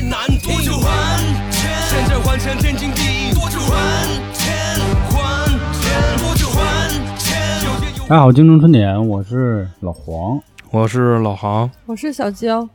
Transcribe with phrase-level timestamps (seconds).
[0.00, 0.50] 最难听。
[0.50, 1.18] 多久还
[1.50, 1.70] 钱？
[1.90, 3.34] 现在还钱天经地义。
[3.34, 4.80] 多久还钱？
[5.10, 6.16] 还钱？
[6.16, 6.88] 多久还
[7.18, 7.36] 钱？
[7.66, 10.40] 有钱有大家好，京城春点，我是老黄。
[10.70, 12.66] 我是老航，我是小娇，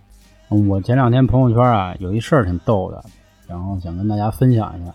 [0.49, 3.03] 嗯我前两天朋友圈啊有一事儿挺逗的，
[3.47, 4.93] 然后想跟大家分享一下。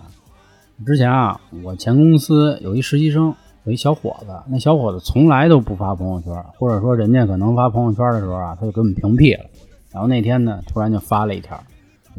[0.86, 3.34] 之前啊，我前公司有一实习生，
[3.64, 9.46] 有一小伙子，那小伙子从来都不发朋友圈，或者说人家可能发朋友圈的时候啊，他就给我们屏蔽了。
[9.90, 11.60] 然后那天呢，突然就发了一条，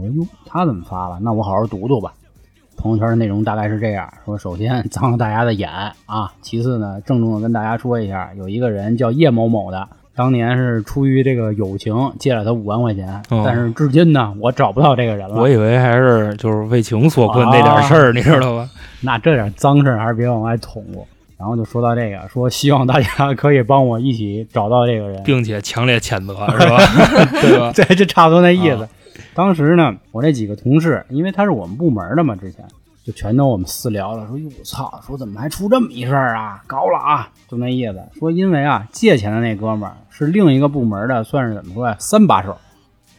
[0.01, 1.19] 我说哟，他怎么发了？
[1.21, 2.13] 那我好好读读吧。
[2.77, 5.69] 朋友圈的内容大概是这样说：首先 脏了大家的眼
[6.07, 15.35] 啊，其次呢，郑重的跟大家说一下，有一个人叫叶某某的，当年是出于这个友情借了他五万块钱，哦但是至今呢，我找不到这个人了。
[15.35, 18.67] 我以为还是就是为情所困那点事儿，你知道吧？
[19.01, 21.05] 那这点脏事儿还是别往外捅咕。
[21.37, 26.77] 然后就说到这个，说希望大家 可以帮我一起找到这个人，并且强烈谴责，是吧？
[27.41, 27.71] 对吧？
[27.73, 28.83] 对，就差不多那意思。
[28.83, 28.89] 啊
[29.33, 32.65] 当时呢，我那几个同事，因为他是我们部门的嘛，之前
[33.03, 36.61] 就全都我们私聊了，说哟我操，说怎么还出这么一事儿啊？
[36.67, 37.99] 高了啊，就那意思。
[38.19, 42.57] 说因为啊，借钱的那哥们儿是另一个部门的，算是怎么说呀，三把手，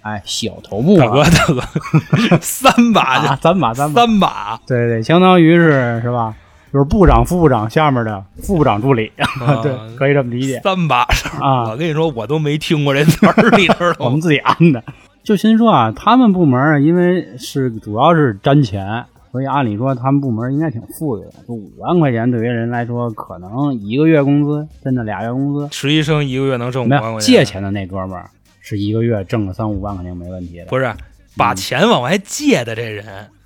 [0.02, 6.34] 哎，小头目大哥，啊，大哥，三把啊，三把 三把，三把，对对，相当于是是吧？
[6.72, 9.12] 就是部长、副部长下面的副部长助理，
[9.62, 10.60] 对，可以这么理解。
[10.64, 14.20] 三把手啊我跟你说，我都没听过这词儿，你知道吗我们？
[14.20, 14.83] 自己安的。
[15.22, 21.30] 就心说啊，他们部门因为是主要是沾钱，所以按理说他们部门应该挺富裕的。
[21.46, 26.88] 就五万块钱对于人来说，可能一个月工资，真的俩月工资实习生一个月能挣五。
[26.88, 28.28] 万块钱借钱的那哥们儿
[28.60, 30.66] 是一个月挣个三五万，肯定没问题的。
[30.66, 30.92] 不是
[31.36, 33.04] 把钱往外借的这人，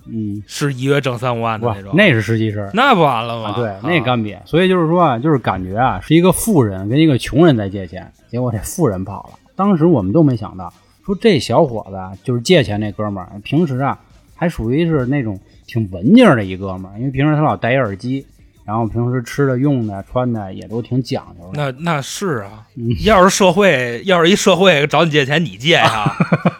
[0.09, 2.69] 嗯，是一月挣三五万的那种，，那是实习生。
[2.73, 3.51] 那不完了吗？
[3.51, 4.39] 啊，对，那干瘪。
[4.47, 9.39] 所以就是说啊，就是感觉啊，是一个富人跟一个穷人在借钱，结果这富人跑了。
[9.55, 10.73] 当时我们都没想到，
[11.07, 13.99] 说这小伙子啊，就是借钱那哥们儿，平时啊
[14.35, 18.27] 还属于是那种挺文静的一哥们儿，因为平时他老戴一耳机，
[18.65, 21.73] 然后平时吃的、用的、穿的也都挺讲究的。
[21.73, 26.13] 那那是啊嗯，要是社会，要是一社会找你借钱，你借呀？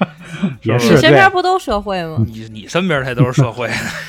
[0.63, 2.17] 也是你身是对边不都社会吗？
[2.25, 3.69] 你你身边才都是社会，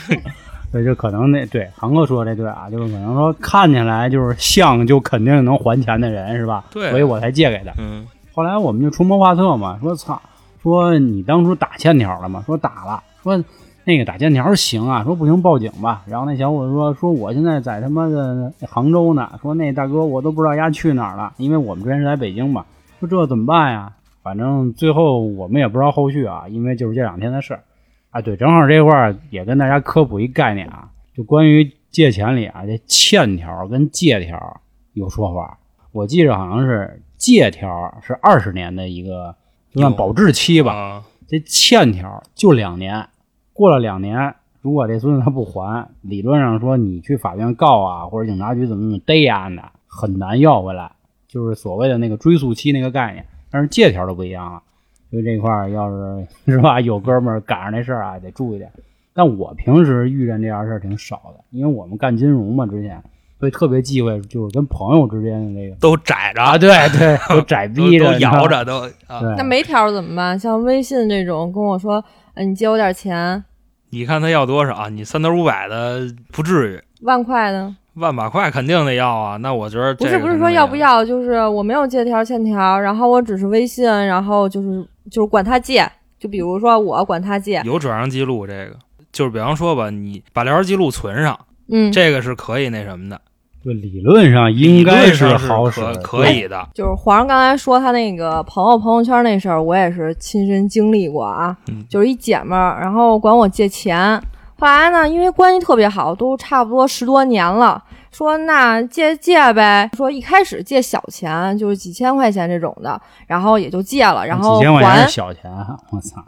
[0.72, 6.66] 对，就可能那对航哥说的这对啊，就是可能说看起来就是像就肯定能还钱的人是吧？
[6.72, 7.72] 对所以我才借给他。
[7.78, 10.22] 嗯，后来我们就出谋划策嘛，说操，
[10.62, 12.44] 说你当初打欠条了吗？
[12.46, 13.44] 说打了，说
[13.86, 16.04] 那个打欠条行啊，说不行报警吧。
[16.08, 22.66] 然后那小伙子说说我现在在他妈的杭州呢，说那大哥我都不知道丫去哪儿了，因为我们之前是在北京嘛。
[23.00, 23.94] 说这怎么办呀？
[24.24, 27.64] 反正最后我们也不知道后续啊，因为就是这两天的事儿
[28.10, 28.20] 啊。
[28.20, 34.60] 对，正好这块儿也跟大家科普一概念啊，就关于借钱里啊，这欠条跟借条
[34.94, 35.60] 有说法。
[35.94, 39.34] 我记着好像是借条是二十年的一个
[39.78, 43.08] 就算保质期吧，啊这欠条就两年，
[43.54, 50.94] 过了两年，如果这孙子他不还，理论上说你去法院告啊，或者警察局怎么怎么逮呀的，很难要回来，
[51.28, 53.24] 就是所谓的那个追诉期那个概念。
[53.52, 54.64] 但是借条就不一样了，
[55.12, 58.72] 所以这块儿要是是吧，有哥们儿赶上那事儿啊，得注意点。
[59.14, 63.04] 但我平时遇见这样事儿挺少的，因为我们干金融嘛，之前
[63.40, 69.22] 所以特别忌讳就是跟朋友之间的那个都窄着，啊，对对，都窄 逼着，都摇着，都啊。
[69.38, 70.38] 那没条怎么办？
[70.38, 72.04] 像微信这种跟我说，
[72.34, 73.44] 哎，你借我点钱，
[73.92, 74.90] 你看他要多少？
[74.90, 79.38] 你三头五百的不至于，万块的，万把块肯定得要啊。
[79.38, 85.88] 那我觉得不是不是说要不，要，就是我没有借条欠条，然后我只是微信，然后就是就是管他借，
[86.20, 88.76] 就比如说我管他借，有转账记录，这个
[89.12, 91.40] 就是比方说吧，你把聊天记录存上，
[91.70, 93.20] 嗯，这个是可以那什么的，
[93.68, 96.66] 就理论上应该是好使可，可以的。
[96.74, 101.54] 就是皇上刚才说他那个朋友朋友圈那事儿，我也是亲身经历过啊。
[101.68, 104.18] 嗯就是一姐们儿，然后管我借钱，
[104.58, 109.90] 后来呢，因为关系特别好，都差不多十多年了，说那借借呗。
[109.98, 115.52] 说一开始借小钱，就是几千块钱这种的，然后也就借了，然后几千块钱还是，小钱，
[115.92, 116.24] 我操，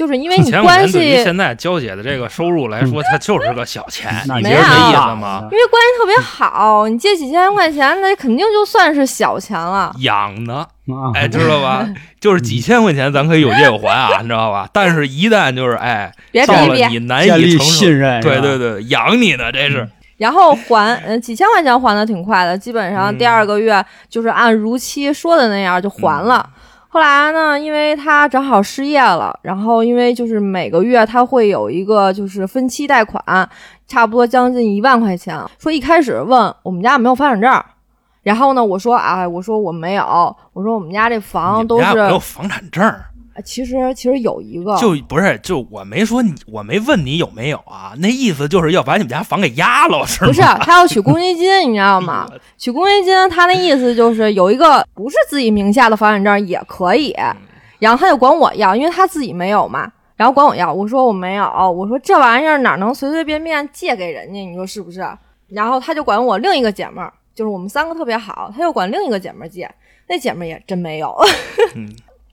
[0.00, 1.24] 就是因为你关千块钱对于系。
[1.24, 5.40] 现在娇姐的这个收入来说，它就是个小钱，那你没有觉得这意啊思吗？
[5.52, 9.94] 因为关系特别好，你借几千块钱，那肯定就算是小钱了。
[9.98, 11.86] 养的，啊，哎，知道吧？
[12.18, 14.66] 就是几千块钱，咱可以有借有还啊，你知道吧？
[14.72, 16.10] 但是，一旦就是哎，
[16.46, 19.86] 到了别别别，你难以承，信任，对对对，养你呢，这是
[20.16, 26.48] 然后还，嗯，几千块钱还的挺快的，基本上嗯第二个月就是按如期说的那样就还了。
[26.92, 33.48] 后来呢，因为他正好失业了，然后因为就是每个月他会有一个就是分期贷款，
[33.86, 35.40] 差不多将近一万块钱。
[35.56, 37.64] 说一开始问我们家有没有房产证，
[38.24, 42.84] 然后呢，我说啊，我说我没有，我说我们家这房都是没有房产证
[43.44, 47.92] 其实其实有一个，就不是就我没说你，我没问你有没有啊？
[47.98, 50.28] 那意思就是要把你们家房给压了，是吗？
[50.28, 52.28] 不是他要取公积金，你知道吗？
[52.58, 57.14] 取公积金，他那意思就是有一个不是自己名下的房产证也可以，
[57.78, 60.72] 然后他就管我要，因为他自己没有嘛，然后管我要。
[60.72, 64.38] 我说我没有，我说这玩意儿哪能随随便便借给人家？
[64.40, 65.06] 你说是不是？
[65.48, 69.68] 然后他就管我另一个姐妹儿，就是我们三个特别好，他又管另一个姐妹儿借，
[70.08, 71.16] 那姐妹儿也真没有。
[71.74, 71.88] 嗯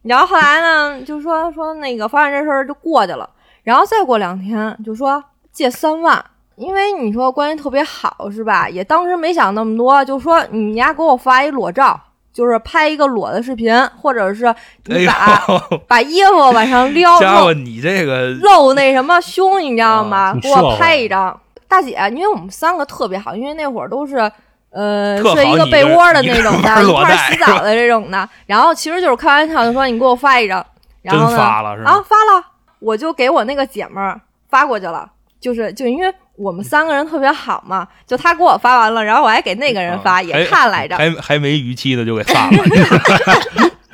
[0.07, 3.29] 然后后来呢，就说说那个房产这事儿就过去了，
[3.63, 6.23] 然后再过两天就说借三万，
[6.55, 8.69] 因为你说关系特别好是吧？
[8.69, 11.99] 也当时没想那么多，就说你丫给我发一裸照，
[12.31, 14.55] 就是拍一个裸的视频，或者是哎
[14.85, 15.43] 你呦把、，
[15.87, 20.33] 把衣服往上撩， 家伙，露你这个露那什么胸，你知道吗？
[20.41, 21.37] 给我拍一张。
[21.67, 24.31] 大姐，因为我们三个特别好，因为那会儿都是。
[24.69, 30.63] 呃，睡一个被窝的那种的，一块洗澡的这种的，然后其实就是开玩笑，就说你给我发一张，
[31.01, 31.83] 然后呢，发了是？
[31.83, 32.45] 啊，发了，
[32.79, 34.19] 我就给我那个姐们儿
[34.49, 35.09] 发过去了，
[35.39, 42.57] 就是就因为我们三个人特别好嘛，就他给我发完了，然后我还给那个人发，啊也看来着，还还没逾期的就给发了，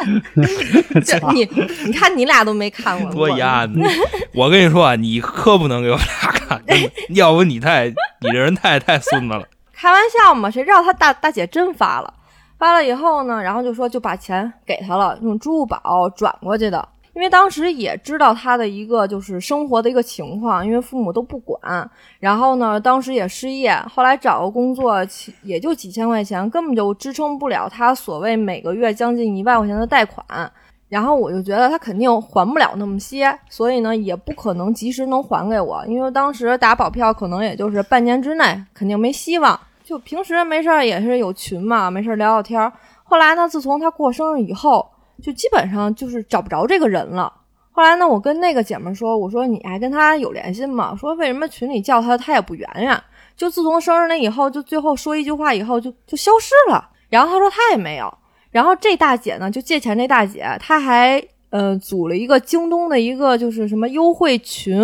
[1.06, 1.48] 就你
[1.86, 3.74] 你看你俩都没看过，多我丫的！
[4.34, 6.62] 我跟你说啊，你可不能给我俩看，
[7.10, 9.44] 要不你太你这人太太孙子了。
[9.84, 12.14] 开玩笑嘛，谁知道他大大姐真发了，
[12.58, 16.88] 发了以后呢，然后就说就把钱给他了，用支付宝转过去的。
[17.14, 21.60] 因为当时也知道他的一个就是生活的一个情况，因为父母都不管，
[22.22, 25.06] 然后呢，当时也失业，后来找个工作，
[25.42, 30.26] 也就几千块钱，根本就支撑不了他所谓每个月将近一万块钱的贷款。
[30.88, 39.60] 然后我就觉得他肯定还不了那么些，所以呢，也不可能及时能还给我，因为当时打保票可能也就是半年之内，肯定没希望。
[39.84, 42.72] 就平时没事儿也是有群嘛，没事儿聊聊天儿。
[43.04, 44.90] 后来呢，自从他过生日以后，
[45.22, 47.32] 就基本上就是找不着这个人了。
[47.72, 50.96] 后来呢，我跟那个姐们儿说，我说你还跟他有联系吗？
[50.96, 53.00] 说为什么群里叫他，他也不圆圆。
[53.36, 56.90] 就自从生日那以后，就最后说一句话以后就就消失了。
[57.10, 58.12] 然后他说他也没有。
[58.52, 61.20] 然后这大姐呢，就借钱这大姐，她还
[61.50, 64.80] 呃组了一个京东的一个就是什么优惠群，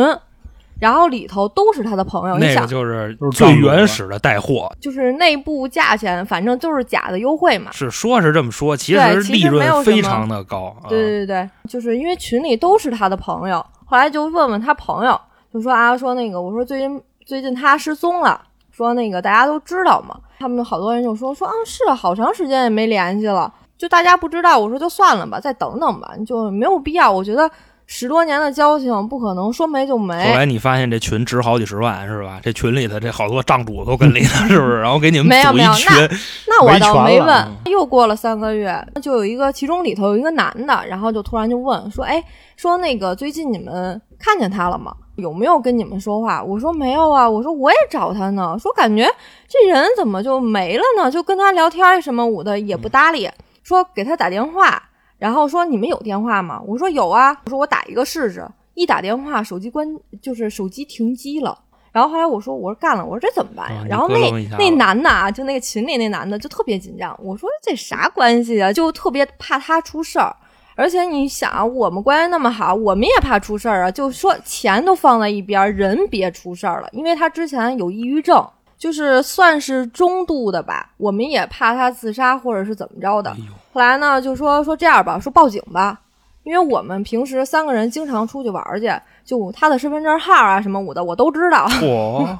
[0.79, 2.37] 然后里头都是他的朋友。
[2.37, 7.71] 你想那个，就是最原始的带货，就是内部价钱，反正就是假的优惠嘛。
[7.71, 10.75] 是说是这么说，其对其实利没有什么润非常的高。
[10.81, 15.19] 啊对对对，就是因为群里都是他的朋友，后来就问问他朋友，
[15.53, 18.41] 就说啊，说那个，我说最近最近他失踪了，
[18.71, 27.49] 说那个大家都知道嘛，他们好多人就说说啊，是啊，好长时间也没联系了，就大家不知道，我说就算了吧，再等等吧，就没有必要，我觉得
[27.91, 30.13] 十多年的交情不可能说没就没。
[30.27, 32.39] 后来你发现这群值好几十万是吧？
[32.43, 34.79] 这群里头这好多账主都跟里头，是不是？
[34.79, 37.47] 然后给你们没有没有组一群，那我倒没问。
[37.65, 42.23] 又过了三个月，就有一个，其中里头有一个男的，然后就突然就问说：“哎，
[42.55, 44.93] 说那个最近你们看见他了吗？
[45.15, 49.09] 有没有跟你们说话？”我说：“没有啊。”我说：“我也找他呢。”说感觉
[49.47, 51.09] 这人怎么就没了呢？
[51.09, 53.27] 就跟他聊天什么我的也不搭理。
[53.63, 54.88] 说给他打电话，
[55.19, 58.43] 然后说：“你们有电话吗？”我说：“有啊。”我说：“我打一个试试。”
[58.73, 59.85] 一打电话，手机关
[60.21, 61.55] 就是手机停机了。
[61.91, 67.13] 然后后来我说：“我说干了。”我说：“这怎么办呀？”啊然后那那男的啊，就那个群里那男的就特别紧张。
[67.21, 68.71] 我说这啥关系啊？
[68.71, 70.33] 就特别怕他出事儿。
[70.75, 73.91] 而且你想，我们关系那么好，我们也怕出事儿啊。
[73.91, 78.47] 就说钱都放在一边儿，人别出事儿了，因为他之前有抑郁症，
[78.79, 80.89] 就是算是中度的吧。
[80.97, 83.35] 我们也怕他自杀或者是怎么着的
[83.71, 85.99] 后来呢，就说说这样吧，说报警吧，
[86.43, 88.91] 因为我们平时三个人经常出去玩儿去，
[89.23, 91.67] 就他的身份证号啊什么我的我都知道。
[91.81, 92.39] �a，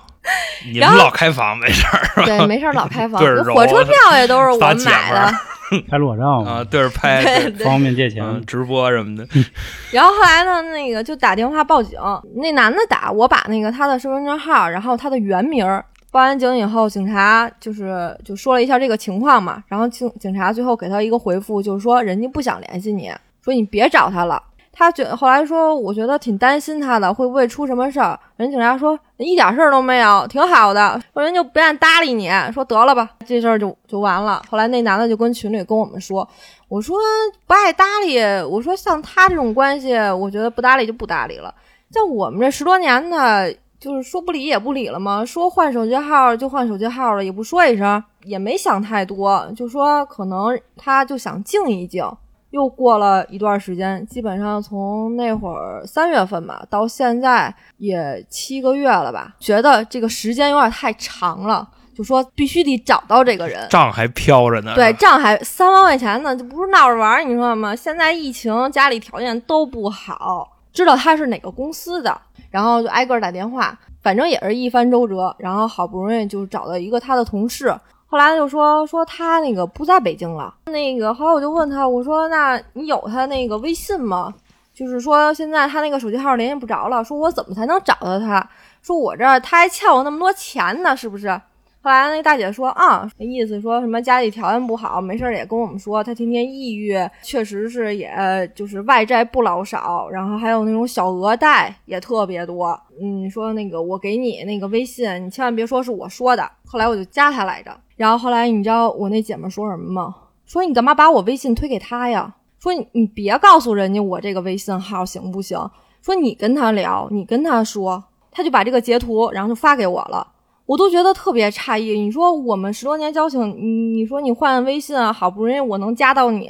[0.74, 3.22] 你们老开房没事儿对，没事儿老开房，
[3.54, 5.32] 火车票也都是我们买的。
[5.88, 6.64] 拍裸照嘛，啊？
[6.64, 7.22] 对着拍，
[7.64, 8.26] 方便借钱。
[8.26, 9.28] 嗯，直播什么的，
[9.94, 12.00] 然后后来呢，那个就打电话报警，
[12.38, 23.12] 那男的打，我把那个他的身份证号，然后他的原名儿报完警以后，警察就是就说了一下这个情况嘛，然后警警察最后给他一个回复，就是说人家不想联系你，
[23.44, 24.42] 说你别找他了。
[24.72, 28.18] 他觉后来说，我觉得挺担心他的，会不会出什么事儿？
[28.38, 31.00] 人警察说一点事儿都没有，挺好的。
[31.14, 34.42] 说人就不愿搭理你，说得了吧，这事儿就就完了。
[34.50, 36.26] 后来那男的就跟群里跟我们说，
[36.70, 36.98] 我说
[37.46, 41.54] 不爱搭理，我说像他这种关系，我觉得不搭理就不搭理了。
[41.92, 52.06] 像我们这十多年的，就是说不理也不理了嘛，说换手机号就换手机号了，也不说一声，也没想太多，就说可能他就想静一静。
[52.52, 61.70] 又过了一段时间，基本上从那会儿三月份吧，到现在也七个月了吧，觉得这个时间有点太长了。
[61.96, 63.68] 就说必须得找到这个人。
[63.70, 64.74] 账还飘着呢。
[64.74, 67.76] 对，账还三万块钱呢，这不是闹着玩儿，你说吗？
[67.76, 72.18] 现在疫情，家里条件都不好，知道他是哪个公司的，
[72.50, 77.76] 然后就挨个打电话，反正也是一番周折，然后好不容易就找到一个他的同事，
[78.06, 84.34] 后来就说说他那个不在北京了，那个后来我就问他，我说那你有他那个微信吗？
[84.74, 88.50] 就是说现在他那个手机号联系不着了，说我怎么才能找到他？
[88.82, 91.40] 说我这儿他还欠我那么多钱呢，是不是？
[91.82, 96.94] 后来那大姐说啊，意思说什么家里条件不好，没事儿也跟我们说，她天天抑郁，
[97.24, 98.12] 确实是也
[98.54, 102.78] 就是外债不老少，然后还有那种小额贷也特别多。
[103.02, 106.52] 嗯，说那个我给你那个微信，你千万别说是我说的。
[106.66, 110.16] 后来我就加她来着，然后后来你知道我那姐们说什么吗？
[110.46, 112.36] 说你干嘛把我微信推给她呀？
[112.60, 115.58] 说你你别告诉人家我这个微信号行不行？
[116.02, 120.28] 说你跟她聊，你跟她说，她就把这个截图，然后就发给我了。
[120.70, 122.00] 我都觉得特别诧异。
[122.00, 126.48] 你说我们十多年交情，你你说你换微信啊，好不容易我能加到你，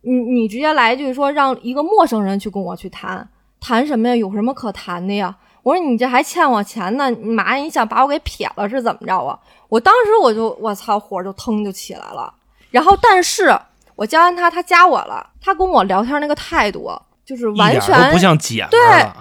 [0.00, 3.28] 你你直接来一句说让一个陌生人去跟我去谈，
[3.60, 4.16] 谈什么呀？
[4.16, 5.32] 有什么可谈的呀？
[5.62, 9.38] 我说你这还欠我钱呢，你妈呀，你想把我给撇了是怎么着啊？
[9.68, 12.34] 我当时我就我操，火就腾就起来了。
[12.72, 13.56] 然后但是
[13.94, 16.90] 我加完他，他加我了，他跟我聊天那个态度
[17.24, 18.80] 就是完全不像姐对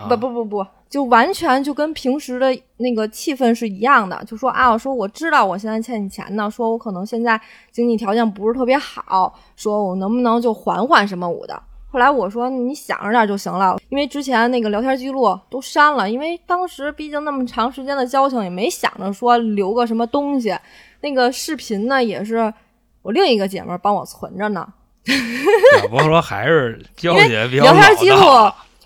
[0.10, 7.40] 不不不不，就完全就跟平时的那个气氛是一样的，就说啊，我说我知道我现在欠你钱呢，说我可能现在
[7.72, 11.64] 经济条件不是特别好，说我能不能就缓缓什么我的。
[11.90, 20.54] 后来我说你想着点就行了，因为之前那个聊天记录都删了，因为当时毕竟那么长时间的交情，也没想着说留个什么东西。
[21.00, 22.54] 那个视频呢，也是
[23.02, 24.68] 我另一个姐们儿帮我存着呢。
[25.84, 28.18] 我不说还是娇姐比较聊天记录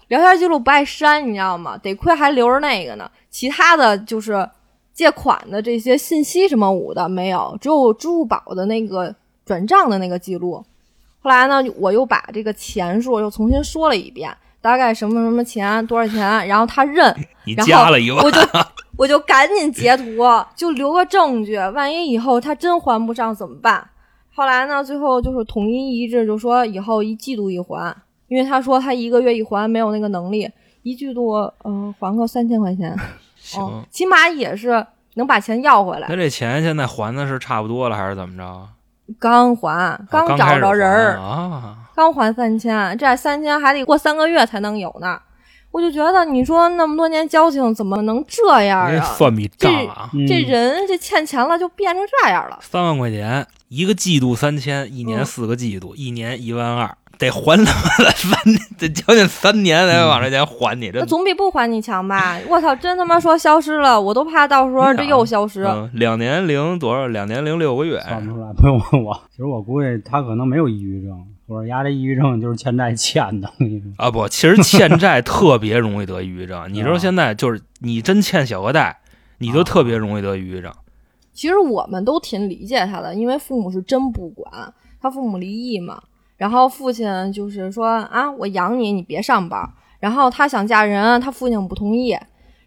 [0.07, 1.77] 聊天记录不爱删，你知道吗？
[1.77, 4.47] 得亏还留着那个呢，其他的就是
[4.93, 9.13] 借款的这些信息什么五的没有，只有支付宝的那个
[9.45, 10.63] 转账的那个记录。
[11.19, 14.31] 后来呢，我又把这个钱数又重新说了一遍，
[14.62, 17.13] 大概什么什么钱多少钱，然后他认，
[17.45, 18.39] 你然后加了一万我，就
[18.97, 20.03] 我就赶紧截图，
[20.55, 23.89] 就留个证据，万一以后他真还不上怎么办？
[24.35, 27.95] 后来呢，最后就是统一一致，就说以后一季度一还，
[28.27, 30.50] 因为他说他一个月一还没有那个能力，
[30.84, 32.96] 一季度嗯、呃还个三千块钱，
[33.38, 36.15] 行哦，，起码也是能把钱要回来那。
[36.15, 38.67] 这钱现在还的是差不多了，还是怎么着？
[39.20, 45.20] 刚还，啊刚找着人儿，还啊，刚还三千，这三千还得过三个月才能有呢。
[45.72, 49.13] 我就觉得，你说那么多年交情，怎么能这样人家啊？
[49.13, 52.58] 算笔账啊，嗯这人这欠钱了就变成这样了。
[52.62, 58.39] 三万块钱一个季度三千，一年嗯四个季度，一年一万二，得还他妈的三，
[58.77, 62.38] 得将近三年才把这钱还你，这那总比不还你强吧？
[62.50, 65.63] 我操，真他妈说消失了，我都怕到时候这又消失。
[65.63, 67.07] 嗯，两年零多少？
[67.07, 69.22] 两年零六个月，算不出来，不用问我。
[69.31, 73.51] 其实我估计他可能没有抑郁症，我说丫这抑郁症就是欠债欠的。
[73.98, 76.67] 啊不，其实欠债特别容易得抑郁症。
[76.72, 79.00] 你知道现在就是你真欠小额贷，
[79.38, 80.72] 你就特别容易得抑郁症。
[81.34, 86.01] 其实我们都挺理解他的，因为父母是真不管，他父母离异嘛，
[86.37, 89.67] 然后父亲就是说啊，我养你，你别上班。
[89.99, 92.15] 然后他想嫁人，他父亲不同意，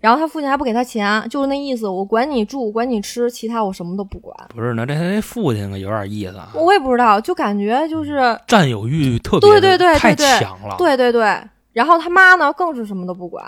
[0.00, 4.34] 然后他父亲还不给他钱，就是那意思，我管你住，管你吃，其他我什么都不管。
[4.54, 10.74] 不是呢，这这父亲可有点意思啊，我也不知道，就感觉就是占有欲特别对对对对太强了。
[10.78, 11.38] 对对对。
[11.72, 13.44] 然后他妈呢，更是什么都不管。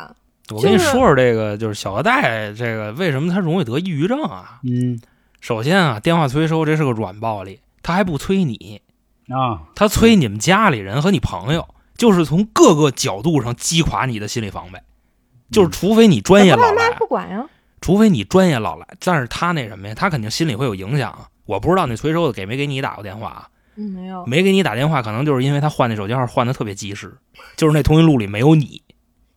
[0.54, 4.60] 我跟你说说这个，就是小额贷这个为什么他容易得抑郁症啊？
[4.62, 5.00] 嗯
[5.40, 8.82] 首先啊，电话催收这是个软暴力，他还不催你，
[9.30, 14.80] 啊，他催你们家里人和你朋友，就是从各个角度上击垮你的心理防备。
[15.50, 17.44] 就是除非你专业老来，不管呀。
[17.80, 21.26] 除非你专业老来，但是他那什么呀，他肯定心里会有影响啊。
[21.46, 23.48] 我不知道那催收的给没给你打过电话啊？
[23.76, 24.24] 嗯，没有。
[24.26, 27.16] 没给你打电话，可能就是因为他换那手机号换的特别及时，
[27.56, 28.82] 就是那通讯录里没有你。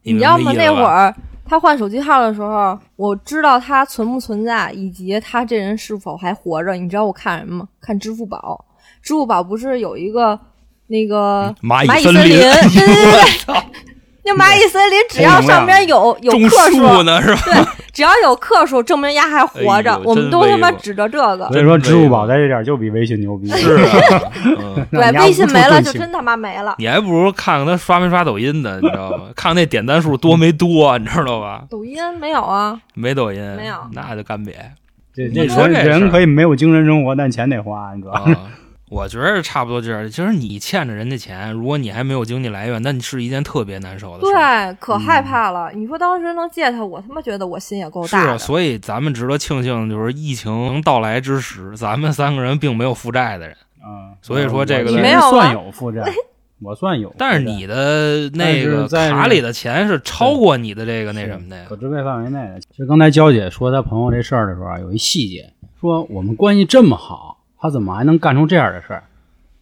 [0.02, 0.52] 你知道吗？
[0.52, 1.14] 白意思吧那会儿
[1.46, 6.74] 他换手机号的时候，我知道他存不存在，以及他这人是否还活着。
[6.74, 7.68] 你知道我看什么吗？
[7.80, 8.64] 看支付宝。
[9.04, 10.38] 支付宝不是有一个
[10.88, 12.40] 那个蚂蚁森林林？
[12.40, 13.54] 对对对
[14.26, 17.42] 那蚂蚁森林只要上边有有种克数，树呢是吧？
[17.44, 17.54] 对，
[17.92, 20.00] 只要有克数，证明丫还活着。
[20.02, 21.46] 我们都他妈指着这个。
[21.48, 23.46] 所以说支付宝在这点就比微信牛逼。
[23.52, 23.76] 是
[24.90, 26.74] 对，微信没了就真他妈没了。
[26.78, 29.24] 你还不如看看他刷没刷抖音呢，你知道吗？
[29.36, 31.64] 看看那点赞数多没多，你知道吧？
[31.68, 32.80] 抖音没有啊？
[32.94, 34.52] 没抖音，没有那就干瘪
[35.14, 38.36] 这这人可以没有精神生活，但钱得花，你知道吗？
[38.94, 39.04] 啊！
[39.04, 44.32] 我觉得差不多就是，其实你欠着人家钱，如果你还没有经济来源，那你是一件特别难受的事。
[44.32, 45.70] 对，可害怕了。
[45.74, 48.38] 你说当时能借他，我他妈觉得我心也够是啊，大的。
[48.38, 53.56] 所以咱们值得庆幸，就是疫情到来之时，咱们三个人并没有负债的人。
[53.86, 56.02] 嗯，所以说这个没有啊算有负债，
[56.62, 61.76] 我算有，但是你的那个在卡里的钱是超过你的这个那什么的呀可。
[61.76, 62.60] 支配范围内的。
[62.60, 67.33] 其实刚才娇姐说她朋友这事儿的时候啊，有一细节，说我们关系这么好，
[67.64, 69.04] 他怎么还能干出这样的事儿？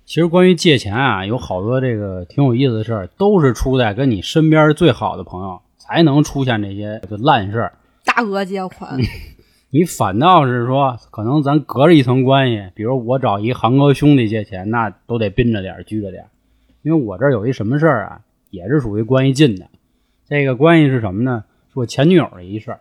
[0.05, 7.75] 其实关于借钱啊，有好多这个挺有意思的事儿，都是出在跟你身边最好的朋友才能出现这些就烂事儿。
[8.05, 8.99] 大额借款，
[9.71, 16.27] 你反倒是说，可能咱隔着一层关系，比如我找一航哥兄弟借钱，那都得憋着点儿、拘着点儿，
[16.83, 19.67] 因为我这儿有一什么事儿啊，也是属于关系近的。
[20.29, 21.45] 这个关系是什么呢？
[21.73, 22.81] 是我前女友的一事儿。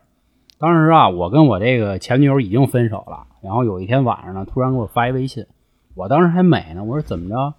[0.57, 5.45] 当时啊，我跟我这个前女友已经分手了，然后有一天晚上呢，突然给我发一微信，
[5.95, 7.53] 我当时还美呢，我说怎么着，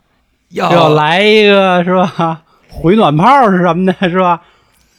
[0.50, 2.42] 要要来一个是吧？
[2.70, 4.42] 回暖炮是什么的，是吧？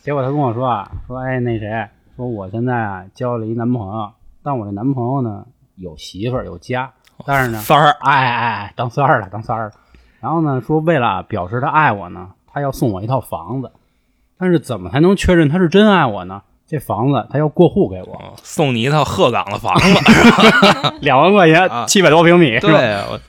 [0.01, 4.11] 结果他跟我说啊，说哎那谁，说我现在啊交了一男朋友，
[4.43, 6.91] 但我这男朋友呢有媳妇儿有家，
[7.25, 9.71] 但是呢，三儿，哎哎哎，当三儿了，当三儿了。
[10.19, 13.71] 然后呢，说为了表示他爱我呢，他要送我一套房子，
[14.37, 16.43] 但是怎么才能确认他是真爱我呢？
[16.67, 20.93] 这房子他要过户给我，哦送你一套鹤岗的房子。
[21.01, 22.79] 两万块钱啊，七百多平米，是吧？
[22.79, 23.20] 对，我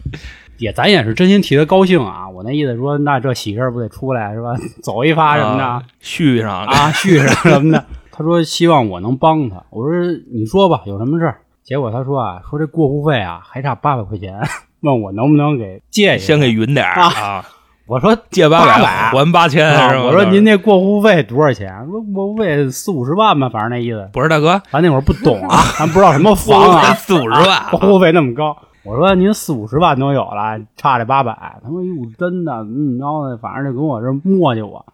[0.58, 2.28] 也咱也是真心替他高兴啊！
[2.30, 4.50] 我那意思说，那这喜事儿不得出来是吧？
[4.82, 6.64] 走一发什么的啊续上。
[6.64, 7.84] 啊，续上什么的。
[8.12, 10.00] 他说希望我能帮他，我说
[10.32, 11.40] 你说吧，有什么事儿？
[11.64, 14.38] 结果他说啊，说这过户费啊还差八百块钱，
[14.80, 17.44] 问我能不能给借一下先给匀点儿啊啊，
[17.86, 20.00] 我说借八800还八千是吧？
[20.00, 21.84] 啊我说您那过户费多少钱？
[21.90, 24.08] 说过户费四五十万吧，反正那意思。
[24.12, 28.56] 不是大哥，咱那会儿不懂啊， 咱不知道什么房啊，四五十万 过户费那么高。
[28.84, 31.58] 我说您四五十万都有了，差这八百。
[31.62, 34.84] 他说哟，真的，嗯，然后呢，反正就跟我这磨叽我。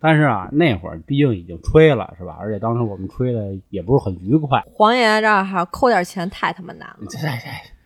[0.00, 2.36] 但是啊，那会儿毕竟已经吹了，是吧？
[2.40, 4.62] 而且当时我们吹的也不是很愉快。
[4.72, 7.06] 黄爷爷这儿还扣点钱太他妈难了。
[7.10, 7.28] 这这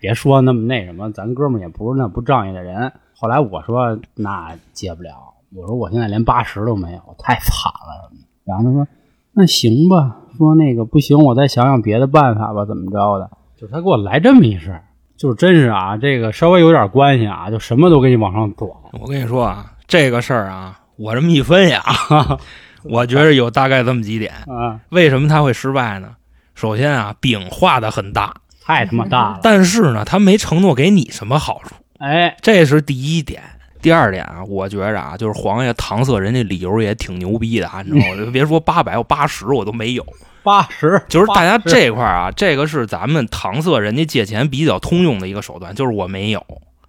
[0.00, 2.92] 别说那么那什么，咱哥们儿也不是那不仗义的人。
[3.24, 5.12] 后来我说那借不了，
[5.56, 8.12] 我说我现在连八十都没有，太惨了。
[8.44, 8.86] 然后他说
[9.32, 13.30] 那行吧，说那个不行，我再想想别的办法吧，怎么着的？
[13.58, 14.84] 就是他给我来这么一事儿，
[15.16, 18.70] 就是真是啊，这个稍微有点关系啊，就什么都给你往上撞。
[19.00, 22.38] 我跟你说啊，这个事儿啊，我这么一分析啊，
[22.84, 24.34] 我觉得有大概这么几点。
[24.34, 26.10] 啊，为什么他会失败呢？
[26.54, 29.40] 首先啊，饼画的很大，太他妈大了！
[29.42, 33.42] 但是呢，他没承诺给你什么好处，哎，这是第一点。
[33.80, 38.28] 第二点啊，我觉着啊，就是黄爷搪塞人家理由也挺牛逼的啊，你知道吗？
[38.32, 40.04] 别说八百，我八十我都没有。
[40.42, 46.44] 八十，就是大家80这块儿啊，这个是咱们搪塞人家借钱比较通用的一个手段，就是我没有，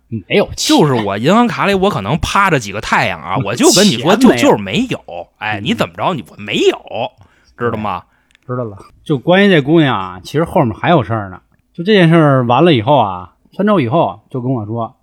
[0.10, 5.00] 没有，就是我银行卡里我可能趴着几个太阳啊，我我就跟你说，就就是没有。
[5.38, 6.14] 哎，你怎么着？
[6.14, 6.78] 你我没有，
[7.58, 8.04] 知道吗？
[8.46, 8.78] 知道了。
[9.04, 11.40] 就关于这姑娘啊，其实后面还有事儿呢。
[11.74, 14.95] 就这件事儿完了以后啊，三周以后就跟我说，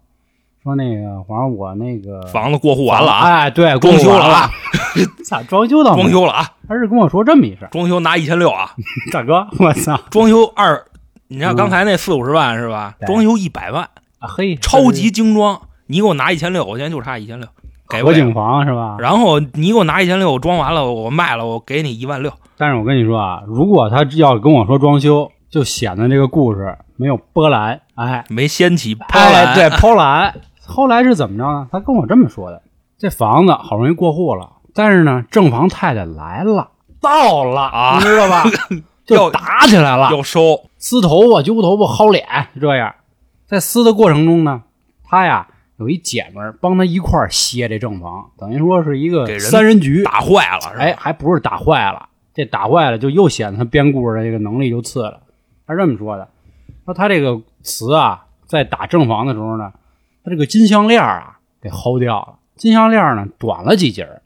[0.63, 4.51] 说那个皇上，我那个房子过户完了啊，哎，对，装修了了啊，
[5.29, 6.09] 咋装修的装？
[6.11, 8.71] 修了啊，他是跟我说这么一事儿，装修拿一千六啊，
[9.13, 10.85] 大哥，我操， 装修二，
[11.29, 12.95] 你看嗯刚才那四五十万是吧？
[13.01, 13.83] 对装修一百万，
[14.19, 17.49] 啊嘿，超级精装，你给我拿一千六，我现在就差一千六，
[17.89, 18.09] 给我。
[18.09, 18.97] 合景房是吧？
[19.01, 22.33] 然后你给我拿一千六，我装完了，我卖了，我给你一万六。
[22.57, 27.81] 但是我跟你说啊，如果他要跟我说装修，就显得这个故事没有波澜。
[27.97, 30.33] 哎，没掀起波哎，澜，对，波澜。
[30.65, 31.69] 后来是怎么着呢？
[31.71, 32.63] 他跟我这么说的：
[32.99, 36.71] 这房子好容易过户了，但是呢，正房太太来了，
[37.01, 38.45] 到了啊你知道吧？
[39.05, 42.95] 就打起来了，要收，撕头发、揪头发、薅脸，就这样。
[43.47, 44.63] 在撕的过程中呢，
[45.03, 50.05] 他呀有一姐们儿帮他一块儿歇这正房，等于说是一个三人局。
[50.05, 50.79] 打坏了？
[50.79, 55.21] 哎，还不是打坏了，这打坏了就又显得他编故事的这个能力就次了。
[55.67, 56.29] 他这么说的：
[56.85, 59.73] 说他这个词啊，在打正房的时候呢，
[60.25, 64.23] 他这个金项链啊给薅掉了，金项链呢短了几节儿，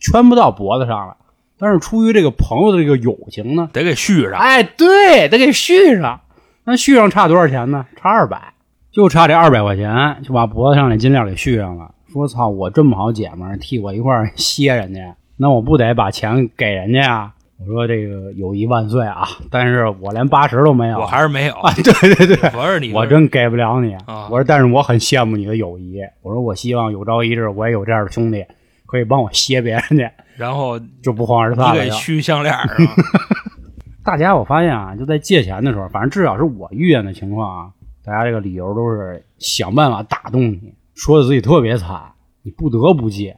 [0.00, 1.16] 圈不到脖子上了。
[1.58, 4.34] 但是出于这个朋友的这个友情呢，得给续上。
[4.34, 6.20] 哎，对，得给续上。
[6.64, 7.86] 那续上差多少钱呢？
[7.96, 8.52] 差二百，
[8.92, 11.94] 就差这二百块钱，就把脖子上那金链给续上了。
[12.12, 17.32] 说操，我这么好姐们儿替我一块儿歇人家，那我不得把钱给人家呀？
[17.60, 19.26] 我说这个友谊万岁啊！
[19.50, 23.94] 但是我连八十都没有，我还是没有，啊，对对对，不是你，我真给不了你。
[24.06, 25.98] 啊我说，但是我很羡慕你的友谊。
[26.22, 28.44] 我说，我希望有朝一日我也有这样的兄弟，
[28.86, 31.90] 可以帮我歇别人去，然后就不欢而散了就。
[31.90, 32.92] 给续项链是吧？
[34.04, 37.70] 大家我发现啊，就在借钱的时候，反正至少是我遇见的情况啊，
[38.04, 42.00] 大家这个理由都是想办法打动你，说的自己特别惨，
[42.42, 43.36] 你不得不借。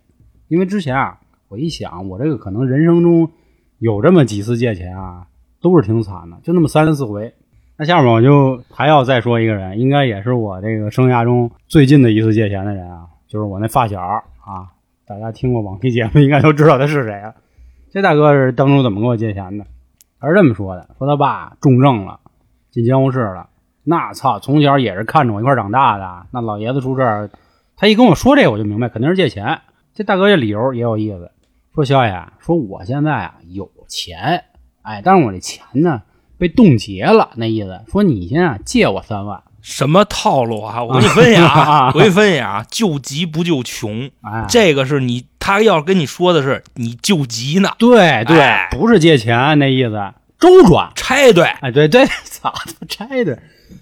[0.48, 3.30] 因为之前啊，我一想，我这个可能人生中
[3.80, 5.26] 有这么几次借钱啊，
[5.60, 7.34] 都是挺惨的，就那么三四回。
[7.78, 14.68] 那下面我就还要再说一个人，应该也是我这个生涯中最近的一次借钱的人啊，就是我那发小啊。
[15.06, 17.34] 大家听过往期节目，应该都知道他是谁啊。
[17.90, 19.64] 这大哥是当初怎么给我借钱的？
[20.20, 22.20] 他是这么说的：说他爸重症了，
[22.70, 23.48] 进监护室了。
[23.82, 26.26] 那操，从小也是看着我一块长大的。
[26.32, 27.30] 那老爷子出事儿，
[27.76, 29.62] 他一跟我说这，我就明白肯定是借钱。
[29.94, 31.32] 这大哥这理由也有意思，
[31.80, 34.44] 说肖爷，说我现在啊有钱，
[34.82, 36.02] 哎，但是我这钱呢
[36.36, 40.84] 被冻结了，那意思说你先啊借我三万，什么套路啊？
[40.84, 50.92] 我给 你分析啊，我给你分析啊，救急不救穷，哎，这个是你他要跟你说的是你救急呢，对对，哎不是借钱那意思，周转。
[50.94, 52.52] 拆对，哎，对对， 操，
[52.88, 53.38] 拆对。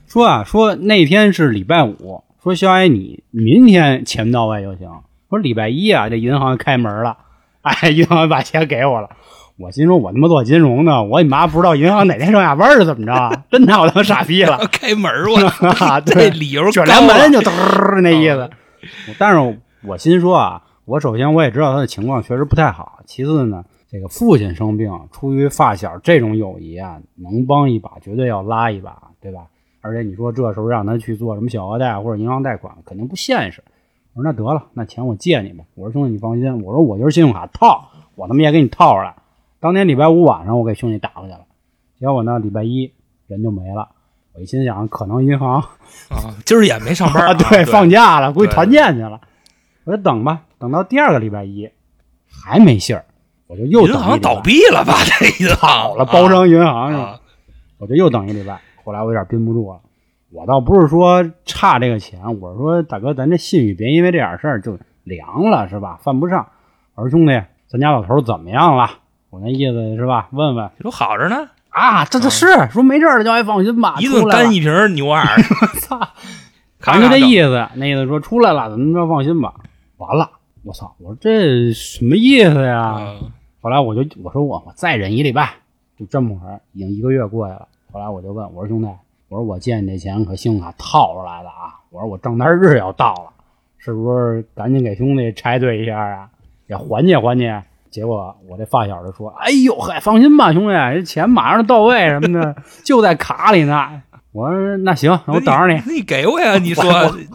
[0.06, 4.88] 说啊，说那天是礼拜五，说肖爷你明天钱到位就行。
[5.28, 7.18] 说礼拜一啊，这银行开门了，
[7.62, 9.08] 哎，银行把钱给我了。
[9.56, 13.44] 我心说，我他妈做金融的，我你妈不知道银行哪天上下班是怎么着啊？
[13.50, 14.58] 真拿我当傻逼了。
[14.70, 15.38] 开门儿我
[16.06, 18.48] 对，理由卷帘门就嘚儿那意思。
[19.18, 29.40] 但是我心说啊，我首先我也知道他的情况确实不太好，其次呢，这个父亲生病，出于发小这种友谊啊，能帮一把绝对要拉一把，对吧？
[29.80, 33.62] 而且你说这时候让他去做什么小额贷或者银行贷款，肯定不现实。
[34.14, 35.64] 我说那得了，那钱我借你吧。
[35.74, 39.14] 我说兄弟你放心，我说我就是信用卡套，我他妈也给你套出来。
[39.60, 41.40] 当天礼拜五晚上我给兄弟打过去了，
[41.98, 42.92] 结果呢礼拜一
[43.26, 43.88] 人就没了。
[44.34, 45.60] 我一心想，可能银行
[46.10, 49.20] 啊，今儿也没上班啊，啊，对，放假了，估计团建去了。
[49.84, 51.68] 我就等吧，等到第二个礼拜一
[52.30, 53.04] 还没信儿，
[53.46, 54.94] 我就又银行倒闭了吧？
[55.04, 57.02] 这银行好了，包商银行是吧？
[57.02, 57.20] 啊，
[57.78, 58.60] 我就又等一礼拜。
[58.84, 59.80] 后来我有点憋不住了，
[60.30, 65.98] 我倒不是说差这个钱，我是说大哥，咱这信誉别因为这点事儿就凉了是吧？
[66.02, 66.46] 犯不上。
[66.94, 68.90] 我说兄弟，咱家老头儿怎么样了？
[69.30, 70.28] 我那意思是吧？
[70.32, 73.96] 问问这都好着呢，啊，这这是说没事儿了，叫你放心吧。
[73.98, 75.98] 一顿干一瓶牛二， 我操，
[76.78, 79.54] 咔反正就这意思，那意思说出来了，怎么着放心吧。
[79.96, 80.30] 完了，
[80.62, 80.94] 我操！
[80.98, 82.80] 我说这什么意思呀？
[82.80, 83.16] 啊
[83.60, 85.50] 后来我就我说我我再忍一礼拜，
[85.98, 87.66] 就这么会儿，已经一个月过去了。
[87.92, 88.88] 后来我就问我说兄弟，
[89.28, 93.32] 我说我借你这钱可信用卡套出来的啊，我说我账单日要到了，
[93.76, 96.28] 是不是赶紧给兄弟拆对一下啊，
[96.66, 97.62] 也缓解缓解？
[97.90, 106.58] 结果我这发小就说：“哎呦嗨，放心吧，兄弟，这钱马上就到位什么的， 就在卡里呢。”我说：“那行，那我等着你。”那你给我呀？
[106.58, 106.84] 你说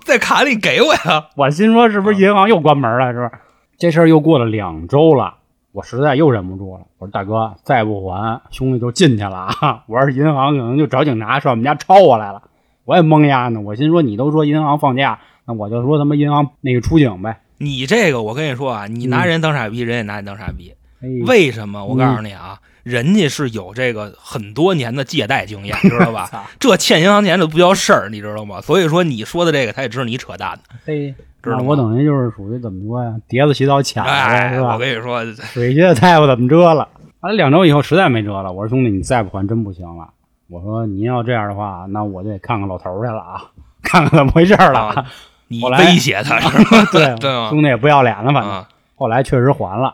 [0.05, 1.29] 在卡里给我呀？
[1.35, 3.11] 我心说是不是银行又关门了？
[3.11, 3.31] 是不是？
[3.77, 5.37] 这事儿又过了两周了，
[5.73, 6.81] 我实在又忍不住了。
[6.99, 9.83] 我说大哥，再不还，兄弟就进去了啊！
[9.87, 12.43] 我说银行可能就找警察上我们家抄我来了。
[12.85, 13.59] 我也懵呀呢。
[13.59, 17.39] 我心说你都说银行放假，那我就说他妈银行那个出警呗。
[17.57, 20.73] 你这个我跟你说啊，你拿人当傻逼，人也拿你当傻逼。
[21.01, 21.83] 哎为什么？
[21.83, 26.29] 我告诉你啊，人家是有这个很多年的借贷经验，知道吧？
[26.59, 28.61] 这欠银行钱这不叫事儿，你知道吗？
[28.61, 33.15] 所以说你说的这个，他也知道你扯淡的，嘿，知道我等于就是属于怎么说呀？
[33.27, 34.77] 碟子洗澡卡了哎，是吧我？
[34.77, 36.87] 跟你说，水军大夫怎么遮了？
[37.21, 40.09] 完了两周以后实在没辙了，我说兄弟你再不还真不行了。
[40.49, 43.45] 我说您要这样的话，那我就得看看老头儿去了啊，
[43.81, 44.79] 看看怎么回事儿了。
[44.79, 45.05] 啊
[45.49, 46.85] 你威胁他是吧？
[46.91, 47.49] 对对吗？
[47.49, 48.51] 兄弟也不要脸了，反正。
[48.51, 49.93] 啊，后来确实还了。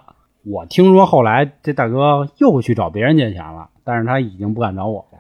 [0.50, 5.20] 我听说后来这大哥又去找别人借钱了，但是他已经不敢找我了。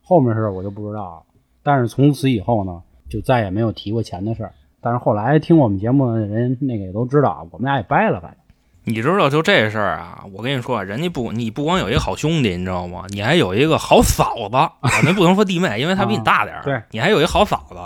[0.00, 1.22] 后面事儿我就不知道了。
[1.64, 4.52] 但是从此以后呢，就再也没有提过钱的事儿。
[4.80, 8.38] 但是后来听我们节目的人，那个也都知道，我们俩也掰了，反正。
[8.84, 13.04] 你知道就这事儿啊，我跟你说啊，人家不，你不光有一个好兄弟，你知道吗？
[13.10, 14.72] 你还有一个好嫂子啊，
[15.04, 16.62] 那不能说弟妹，因为她比你大点儿。
[16.62, 17.76] 对，你还有一好嫂子。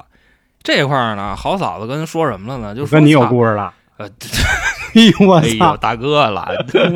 [0.62, 2.74] 这块儿呢，好嫂子跟他说什么了呢？
[2.74, 3.72] 就说跟你有故事了。
[4.94, 5.76] 呦我哎呦，操！
[5.76, 6.48] 大哥了，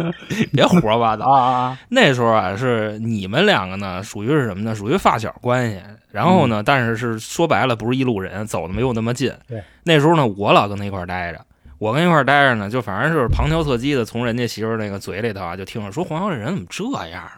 [0.53, 1.27] 别胡说八道。
[1.27, 4.75] 啊啊那时候啊，是你们两个呢，属于是什么呢？
[4.75, 5.81] 属于发小关系。
[6.11, 9.33] 然后呢，但是是说白了，不是一路人，走的没有那么近。
[9.47, 11.41] 对，那时候呢，我老跟他一块儿待着，
[11.79, 17.33] 我跟一块儿待着呢，就反正是旁敲侧击的从人家媳妇儿那个嘴里头啊，就听着说黄瑶这人怎么这样啊？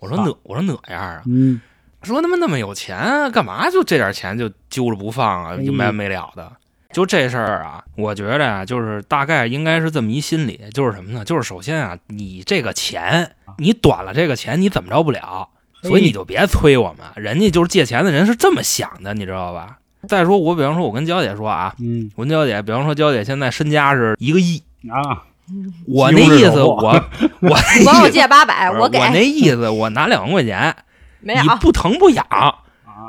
[0.00, 1.22] 我说啊哪我说哪样啊？
[1.26, 1.60] 嗯，
[2.02, 5.56] 说他妈那么有钱，干嘛就这点钱就揪着不放啊？
[5.56, 6.50] 没完没了的。
[6.94, 11.22] 就这事儿啊，我觉着啊，就是大概应该是这么一心理，就是什么呢？
[11.22, 15.50] 就是首先啊，你这个钱，你短了这个钱，你怎么着不了，
[15.82, 17.06] 所以你就别催我们。
[17.22, 19.76] 人家就是借钱的人是这么想的，你知道吧？
[20.08, 25.24] 再说我，比方说，我跟娇姐说啊，嗯我跟娇姐，比方说娇姐现在身家是一个亿，啊，
[25.86, 27.04] 我那意思，我我管
[27.50, 30.74] 我意思借八百，不是给我那意思，我拿两万块钱，
[31.20, 32.54] 没有你不疼不痒，啊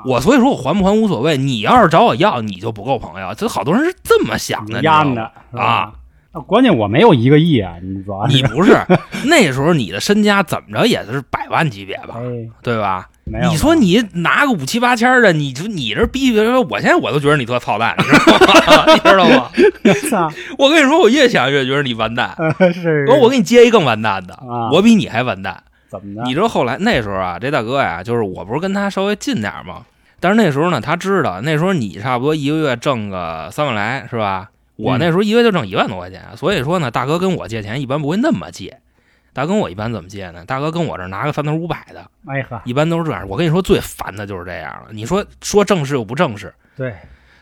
[0.06, 3.34] 我所以说我还不还无所谓，你要是找我要，你就不够朋友。
[3.36, 5.94] 这好多人是这么想的，你啊。
[6.32, 8.78] 那关键我没有一个亿啊，你主要是你不是
[9.26, 12.22] 那时候你的身家怎么着也是百万级别吧，哎，
[12.62, 13.10] 对吧？
[13.50, 19.50] 你说你拿个五七八千的，你就你这逼逼，我现在我都觉得你特操蛋，你知道吗？
[19.84, 20.34] 你知道吗？
[20.60, 22.36] 我跟你说，我越想越觉得你完蛋。
[22.74, 25.64] 是我我给你接一更完蛋的，啊我比你还完蛋。
[25.90, 26.24] 怎么的？
[26.24, 29.86] 你知道后来那时候啊，这大哥呀，就是我不是跟他稍微近点儿吗？
[30.22, 34.52] 但是那时候呢，他知道那时候你差不多一个月挣个三万来，是吧？
[34.76, 38.80] 我那时候一个月就挣一万多块钱，所以说呢，大哥跟我借钱一般不会那么借。
[39.32, 40.44] 大哥跟我一般怎么借呢？
[40.46, 43.26] 大哥跟我这儿拿个三头五百的，哎呵，一般都是这样。
[43.30, 44.90] 我跟你说，最烦的就是这样了。
[44.92, 46.54] 你说说正式又不正式。
[46.76, 46.96] 对，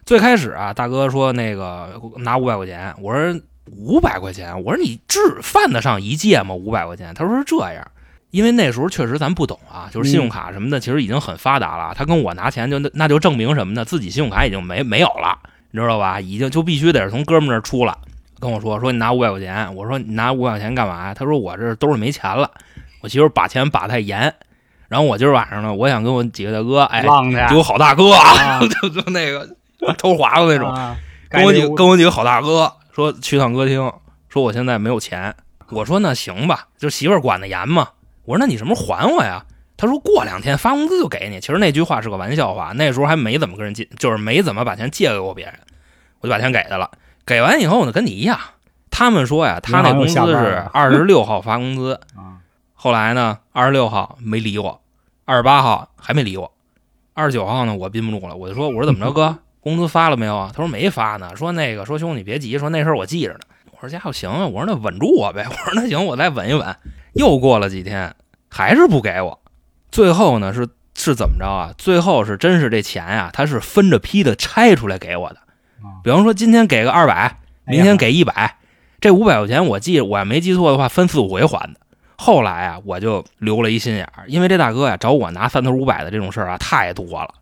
[0.06, 6.54] 最开始啊，大哥说那个拿五百块钱，我说五百块钱，我说你至犯得上一借吗？
[6.54, 7.88] 五百块钱，他说是这样，
[8.32, 11.94] 因为那时候确实咱不懂啊，就是信用卡什么的，其实已经很发达了。
[11.96, 13.86] 他跟我拿钱就那那就证明什么呢？
[13.86, 15.38] 自己信用卡已经没没有了，
[15.72, 16.20] 你知道吧？
[16.20, 17.98] 已经就必须得是从哥们儿那儿出了。
[18.40, 21.14] 跟我说说你拿五百块钱，我说你拿五百块钱干嘛呀？
[21.14, 22.52] 他说我这兜里没钱了，
[23.02, 24.34] 我媳妇儿把钱把太严。
[24.90, 29.50] 然后我今儿晚上呢，我想跟我几个大哥，哎，浪的有好大哥啊，啊 就就那个
[29.98, 30.96] 偷华子那种，啊
[31.30, 33.92] 跟我几个跟我几个好大哥说去趟歌厅，
[34.30, 35.34] 说我现在没有钱。
[35.70, 37.90] 我说那行吧，就媳妇儿管的严嘛。
[38.28, 39.46] 我说那你什么时候还我呀？
[39.78, 41.40] 他说过两天发工资就给你。
[41.40, 45.56] 其实那句话是个玩笑话，那时候还没怎么跟人借，就是没怎么把钱借给过别人，
[46.20, 46.92] 我就把钱给他了。
[47.26, 48.38] 给完以后呢，跟你一样，
[48.92, 54.82] 他们说呀，他那工资是了二十六号发工资， 啊，后来呢，二十六号没理我，
[55.24, 56.52] 二十八号还没理我，
[57.14, 60.52] 二十九号呢，我憋不住了，我就说，我说怎么着哥， 工资发了没有啊？
[60.54, 63.40] 他说没发呢，说那个说兄弟别急，说那事儿我记着呢。
[63.72, 66.76] 我说家伙行啊，我说那稳住我呗，我说那行，我再稳一稳。
[67.18, 68.16] 又过了几天，
[68.50, 69.40] 还是不给我，
[69.92, 71.74] 最后呢是是怎么着啊？
[71.78, 75.36] 最后是真是这钱呀、他是分着批的拆出来给我的
[75.82, 76.02] 啊。
[76.04, 78.58] 比方说今天给个二百，哎明天给一百，
[79.02, 81.80] 这五百块钱我记我要没记错的话，分四五回还的。
[82.18, 87.34] 后来啊，我就留了一心眼儿，因为这大哥呀找我拿三头五百的这种事儿啊太多了。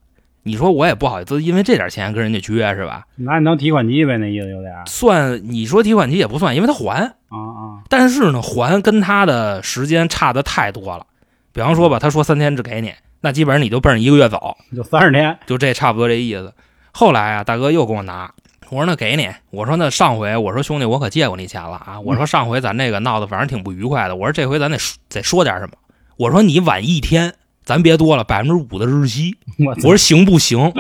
[0.48, 3.04] 你说我也不好意思，因为这点钱跟人家撅是吧？
[3.16, 11.08] 拿你当提款机呗，那意思有点儿算你说提款机也不算，因为他还，啊啊，但是呢还跟他的时间差的太多了。
[11.52, 16.54] 比方说吧，他说三天只给你，那基本上你就奔着一个月走， 就三十天，就这差不多这意思。
[16.92, 18.32] 后来啊，大哥又给我拿，
[18.70, 25.72] 我说那给你，我说那上回我说兄弟我可借过你钱了啊，我说上回咱这个闹得反正挺不愉快的，我说这回咱得说得说点什么，
[26.18, 27.34] 我说你晚一天，
[27.66, 30.72] 咱别多了，百分之五的日息， 我我说行不行？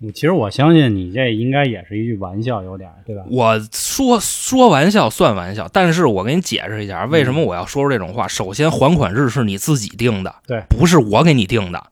[0.14, 3.22] 其实我相信你这应该也是一句玩笑，有点对吧？
[3.28, 8.26] 我说说玩笑算玩笑，但是我给你解释一下，为什么我要说出这种话。
[8.26, 11.82] 首先，还款日是你自己定的，对不是我给你定的。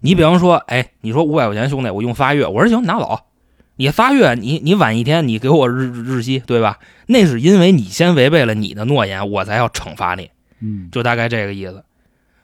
[0.00, 3.20] 你比方说，哎，你说五百块钱，兄弟，我用仨月，我说行，拿走。
[3.76, 6.78] 你仨月，你你晚一天，你给我日日息，对吧？
[7.06, 10.30] 那是因为你先违背了你的诺言，我才要惩罚你，
[10.60, 11.84] 嗯，就大概这个意思。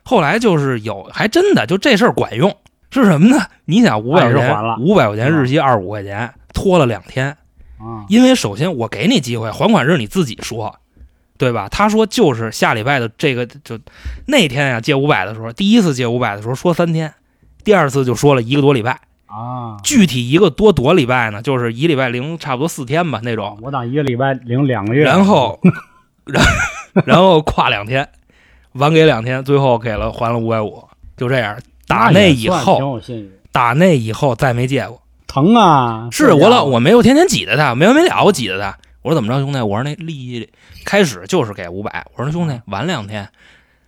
[0.09, 2.57] 后来就是有，还真的就这事儿管用，
[2.91, 3.45] 是什么呢？
[3.67, 7.37] 你想五百块钱五百块钱日息二十五块钱，拖了两天，
[7.77, 10.75] 啊，因为首先我给你机会，还款日你自己说，
[11.37, 11.69] 对吧？
[11.69, 13.79] 他说就是下礼拜的这个就
[14.27, 17.13] 那天呀、借五百的时候，第一次借五百的时候说三天，
[17.63, 18.99] 第二次就说了一个多礼拜。
[19.27, 25.61] 啊，具体一个多多礼拜呢，就是一礼拜零差不多四天吧那种，我当一个礼拜零两个月，然后
[26.25, 26.43] 然
[27.05, 28.09] 然后跨两天，
[28.73, 30.83] 晚给两天，最后给了还了五百五，
[31.17, 31.59] 就这样。
[31.87, 33.01] 打那以后，
[33.51, 35.01] 打那以后再没借过。
[35.27, 36.09] 疼啊！
[36.11, 38.77] 是我老我没有天天挤着他，没完没了我挤着他。
[39.03, 39.61] 我说怎么着，兄弟？
[39.61, 40.49] 我说那利息
[40.85, 42.07] 开始就是给五百。
[42.15, 43.29] 我说兄弟晚两天。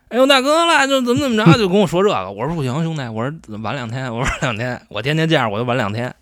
[0.09, 2.31] 哎呦大哥了，就怎么怎么着， 就跟我说这个。
[2.31, 6.15] 我说不行，兄弟，我说晚两天，我说两天，我天天这样我就晚两天。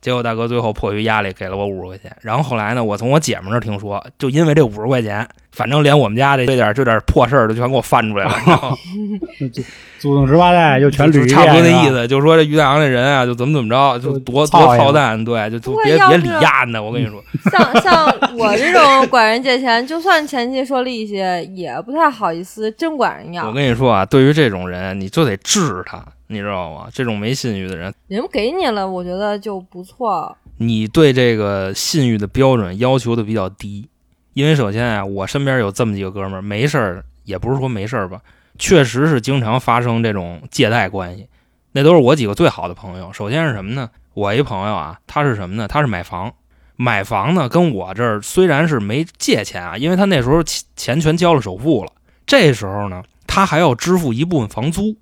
[0.00, 2.16] 结果大哥最后迫于压力给了我五十块钱。
[2.20, 8.76] 然后后来呢，我从我姐们那儿听说，就因为这五十块钱，反正连我们家这这点这点破事儿都全给我翻出来了？
[9.98, 11.88] 祖宗十八代就全捋一遍，差不多那意。
[11.88, 17.24] 思，就说这于大洋这人啊，就怎么怎么着，就就多多操蛋，对，就就别别理要是丫呢，我跟你说。
[17.50, 18.04] 像像
[18.36, 21.14] 我这种管人借钱，就算前期说利息，
[21.54, 23.52] 也不太好意思真管人要我。
[23.54, 26.88] 跟你说啊，对于这种人，你就得治他，你知道吗？
[26.92, 30.36] 这种没信誉的人，人给你了，我觉得就不错。
[30.58, 33.88] 你对这个信誉的标准要求的比较低。
[34.36, 38.20] 因为首先啊，我身边有这么几个哥们儿，没事儿，也不是说没事儿吧，
[38.58, 41.26] 确实是经常发生这种借贷关系。
[41.72, 43.10] 那都是我几个最好的朋友。
[43.14, 43.88] 首先是什么呢？
[44.12, 45.66] 我一朋友啊，他是什么呢？
[45.66, 46.30] 他是买房，
[46.76, 51.92] 买房呢跟我这儿虽然是没借钱啊，因为他那时候钱钱全交了首付了，
[52.26, 54.94] 这时候呢，他还要支付一部分房租。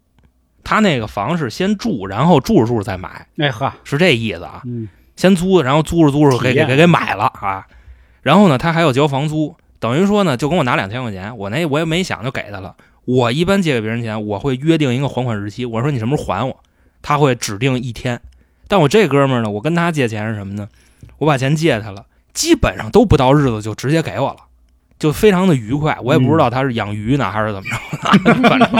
[0.62, 4.62] 他那个房是先住，然后住着住着再买，哎呵，是这意思啊。
[4.64, 7.66] 嗯先租，然后租着租着给给给给买了啊。
[8.24, 12.74] 然后呢，他还要交房租，等于说呢，就跟我拿两千块钱，我那我也没想就给他了。
[13.04, 16.58] 我一般借给别人钱，我会约定一个还款日期，我说你什么时候还我，
[17.02, 18.20] 他会指定一天。
[18.66, 20.66] 但我这哥们儿呢，我跟他借钱是什么呢？
[21.18, 24.38] 我把钱借他了，基本上都不到日子就直接给我了，
[24.98, 25.98] 就非常的愉快。
[26.02, 27.76] 我也不知道他是养鱼呢还是怎么着
[28.24, 28.72] 的，反正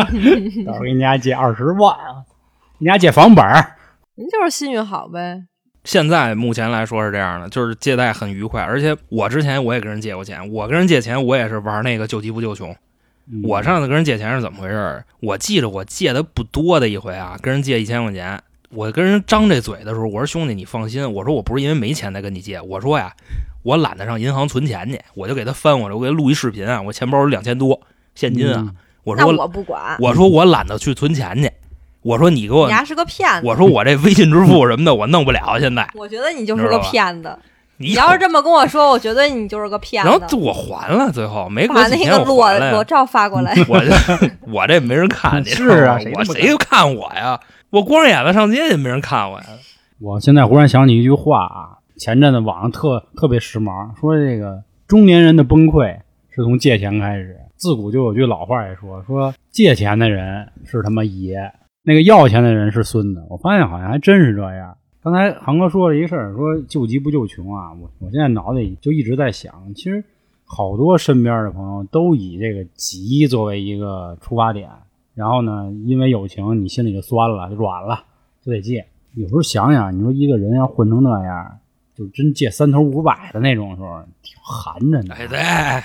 [0.65, 2.25] 到时候给你家借二十万啊，
[2.79, 3.77] 你家借房本儿，
[4.15, 5.45] 您就是信誉好呗。
[5.85, 12.75] 现在目前来说是这样的，就是借贷很愉快，而且我之前我也跟人借过钱，我跟人借钱我也是玩那个救急不救穷。
[13.27, 15.03] 嗯我上次跟人借钱是怎么回事？
[15.21, 23.15] 我记着我借的不多的一回啊，跟人借一千块钱，我跟人张这嘴的时候，我说兄弟你放心，我说我不是因为没钱才跟你借，我说呀，
[23.63, 27.81] 我懒得上银行存钱去，我就给他翻过来，我给他录一视频啊，我钱包有两千多
[28.15, 31.51] 现金啊，嗯我说那我不管，我说我懒得去存钱去，
[32.05, 33.47] 我说你给我你，丫是个骗子。
[33.47, 37.37] 我说我这微信支付什么的我弄不了， 现在我觉得你就是个骗子。
[37.79, 40.09] 你你要是这么跟我说，我觉得你就是个骗子。
[40.09, 43.53] 然后我还了，最后没把那个裸裸照发过来。
[43.67, 47.41] 我这我这没人看， 是啊我谁看我呀？
[47.71, 49.47] 我光着眼子上街也没人看我呀。
[49.99, 55.97] 我现在忽然想起一句话啊，前阵子网上特特别时髦，说这个中年人的崩溃
[56.31, 57.37] 是从借钱开始。
[57.57, 61.51] 自古就有句老话也说，说借钱的人是他妈爷，
[61.87, 63.23] 那个要钱的人是孙子。
[63.29, 64.77] 我发现好像还真是这样。
[65.03, 70.03] 刚才航哥说了一个事儿，说救急不救穷啊，我我现在脑子里就一直在想，其实
[70.47, 74.71] 好多身边的朋友都以这个急作为一个出发点，
[75.15, 78.03] 然后呢，因为友情，你心里就酸了，就软了，
[78.43, 78.87] 就得借。
[79.13, 81.59] 有时候想想，你说一个人要混成那样，
[81.95, 85.15] 就真借三头五百的那种时候，挺寒碜的。
[85.15, 85.27] 哎，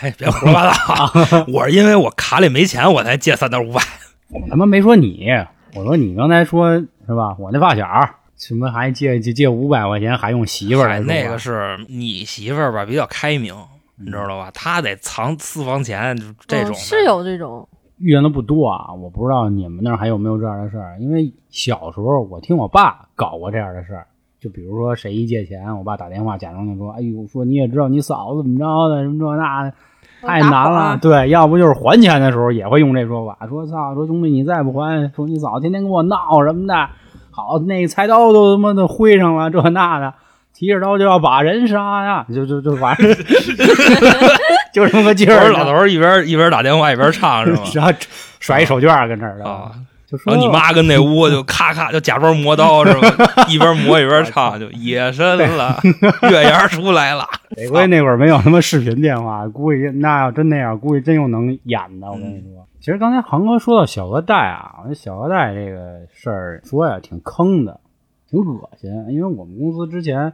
[0.02, 1.44] 对，别胡说八道。
[1.52, 3.82] 我是因为我卡里没钱，我才借三头五百。
[4.30, 5.28] 我他妈没说你，
[5.76, 7.36] 我说你刚才说是吧？
[7.40, 7.88] 我那发小
[8.36, 13.54] 什么还借借借五百块钱，还用媳妇儿来那个是你媳妇儿吧，比较开明，
[13.98, 14.50] 你知道吧？
[14.54, 20.98] 她得藏私房钱，就这种是有这种，遇见的不多啊，我不知道你们那儿还有没有这样的事儿。
[21.00, 24.08] 因为小时候我听我爸搞过这样的事儿，
[24.40, 29.74] 就比如说谁一借钱，我爸打电话假装就说：“哎呦，说你也知道你嫂子怎么着的，什么这那的，
[30.22, 36.90] 太难了。”对，要不就是还钱的时候也会用这说法，说操，说兄弟你再不还，说你嫂子天天跟我闹什么的，
[37.32, 40.14] 好那菜刀都他妈的挥上了这那的。
[40.52, 43.08] 提着刀就要把人杀呀，就就就反正
[44.74, 45.52] 就这么个劲儿。
[45.52, 47.62] 老头一边一边打电话一边唱是吗？
[47.74, 47.94] 然后
[48.42, 49.72] 甩一手绢儿跟这儿的啊，
[50.10, 53.46] 就说然后你妈跟那屋就咔咔就假装磨刀是吧？
[53.48, 55.80] 一边磨一边唱，就夜深了，
[56.32, 57.26] 月牙出来了。
[57.56, 62.08] 得亏那会儿没有什么视频电话， 估计那要真那样，估计真又能演的。
[62.08, 67.80] 我跟你说，其实刚才航哥说到小额贷啊，我觉得小额贷这个事儿说呀挺坑的，
[68.30, 68.90] 挺恶心。
[69.10, 70.34] 因为我们公司之前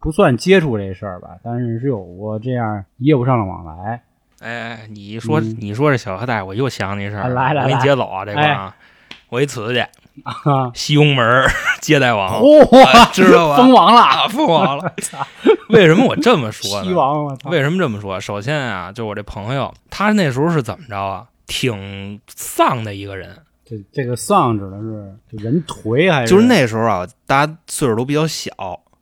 [0.00, 4.02] 不算接触这事儿吧，但是是有过这样业务上的往来。
[4.40, 8.74] 哎，你一说、嗯你说这小额贷，我又想起一事儿，来来我给你接走啊，这块儿啊，
[9.32, 9.80] 我一瓷去
[10.24, 11.42] 啊，西宫门
[11.80, 13.56] 接待网，嚯、啊知道吧？
[13.56, 14.92] 封王了，啊，封王了。
[15.70, 17.38] 为什么我这么说呢？
[17.46, 18.20] 为什么这么说？
[18.20, 21.24] 首先啊，就我这朋友，他那时候是怎么着啊？
[21.46, 26.30] 挺丧的一个人，这这个丧指的是就人颓还是？
[26.30, 28.52] 就是那时候啊，大家岁数都比较小，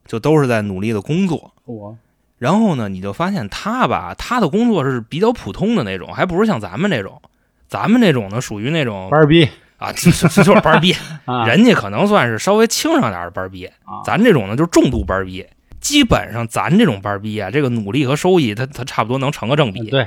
[0.06, 1.52] 就都是在努力的工作。
[1.64, 1.98] 我
[2.38, 7.20] 然后呢，你就发现他吧，他的工作是比较普通的那种，还不是像咱们这种。
[7.68, 9.48] 咱们这种呢，属于那种班儿逼
[9.80, 15.44] 啊， 就就就是班儿逼， 啊，人家可能算是稍微轻上点儿的班儿逼，啊咱这种呢就是重度班儿逼。
[15.80, 19.88] 基本上咱这种班儿逼啊，这个努力和收益，它它差不多能成个正比。
[19.90, 20.06] 对，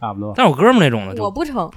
[0.00, 0.34] 差不多。
[0.36, 1.70] 但我哥们儿那种呢，我就不成。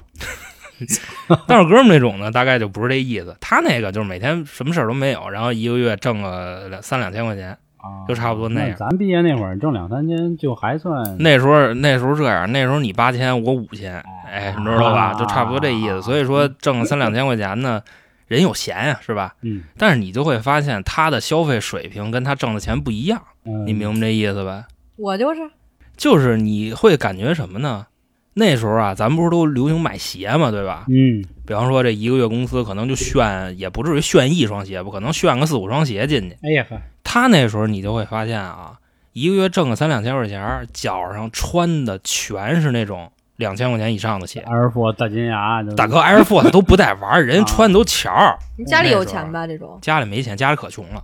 [1.46, 3.36] 但是我哥们儿那种呢， 大概就不是这意思。
[3.40, 7.56] 他那个就是每天什么事儿都没有，然后一个月挣个两三两千块钱。
[7.76, 15.12] 啊，就差不多那样咱毕业那会儿挣两三千，就还算那时候那时候这样，那时候你八千，我五千，哎，你知道吧？
[15.12, 16.02] 啊就差不多这意思。
[16.02, 17.82] 所以说挣三两千块钱呢，
[18.26, 19.34] 人有闲呀，是吧？
[19.42, 24.64] 嗯，但是你就会发现他的消费水平跟他挣的钱不一样，嗯你明白这意思吧？
[24.96, 25.40] 我就是
[25.96, 27.86] 就是你会感觉什么呢？
[28.38, 30.84] 那时候啊，咱们不是都流行买鞋嘛，对吧？
[30.88, 36.36] 嗯比方说这一个月工资可能就炫，也不至于炫一双鞋吧，可能炫个四五双鞋进去。
[36.42, 36.76] 哎呀呵，
[37.16, 38.74] 他那时候你就会发现啊，
[39.14, 44.40] 一个月挣个三两千块钱，脚上穿的全是那种两千块钱以上的鞋。
[44.40, 48.36] 阿尔佛大金牙，大哥，Air Force 都不带玩，人家穿的都巧儿。
[48.58, 49.46] 你家里有钱吧？
[49.46, 51.02] 这种家里没钱，家里可穷了。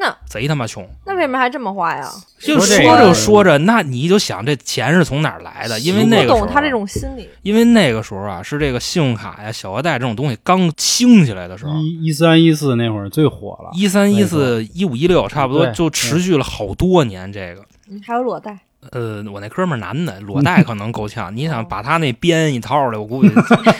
[0.00, 0.88] 那贼他妈穷。
[1.04, 2.08] 那为什么还这么花呀？
[2.38, 5.78] 就说着说着，那你就想这钱是从哪儿来的？
[5.80, 7.28] 因为那个时候不懂他这种心理。
[7.42, 17.32] 因为那个时候啊，是这个信用卡呀、小额贷这种东西刚兴起来的时候，一一三一四那会儿最火了，一三一四一五一六，差不多就持续了好多年。
[17.32, 18.56] 这个，嗯，还有裸贷，
[18.92, 23.30] 呃，我那哥们儿男的裸贷可能够呛， 你想把他那编一套来，我估计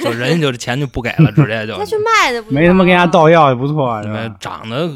[0.03, 4.03] 就人家就这钱就不给了，直接就 他去卖的没他妈跟人家倒药也不错？
[4.41, 4.91] 长得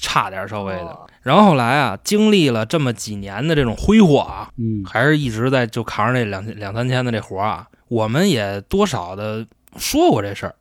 [0.00, 0.86] 差点儿稍微的。
[0.86, 10.54] 哦然后后来啊，经历了这么几年的这种挥霍啊，嗯，还是一直在就扛着这两两三千的这活儿啊，我们也多少的说过这事儿，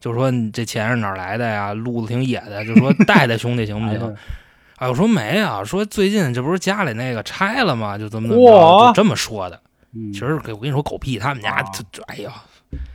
[0.00, 1.72] 就说你这钱是哪儿来的呀？
[1.72, 4.16] 路子挺野的，就说带带兄弟行不 哎行？
[4.76, 7.96] 哎，我说没啊，说最近这不是家里那个拆了吗？
[7.96, 9.58] 就怎么怎么着，就这么说的。
[9.94, 12.32] 嗯其实给我跟你说狗屁，他们家啊这这，哎呀，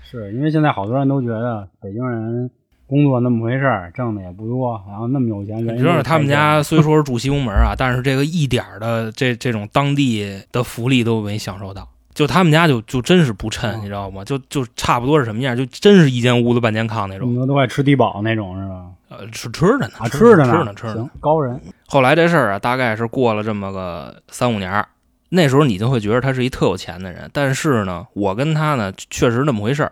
[0.04, 2.52] 是因为现在好多人都觉得北京人
[2.88, 11.88] 工作那么回事儿，挣的也不多，然后那么有钱，你知道他们家虽说是住西红门啊，但是这个一点儿的这这种当地的福利都没享受到。
[12.14, 14.26] 就他们家就就真是不衬，嗯你知道吗？
[14.26, 15.56] 就就差不多是什么样？
[15.56, 17.46] 就真是一间屋子半间炕那种。
[17.46, 18.86] 都快吃低保那种是吧？
[19.10, 24.88] 呃，吃吃着呢，啊，吃着呢，吃呢，吃呢行。，高人，后来这事儿啊，大概是过了这么个三五年儿，
[25.30, 27.30] 那时候你就会觉得他是一特有钱的人。
[27.32, 29.92] 但是呢，我跟他呢确实那么回事儿，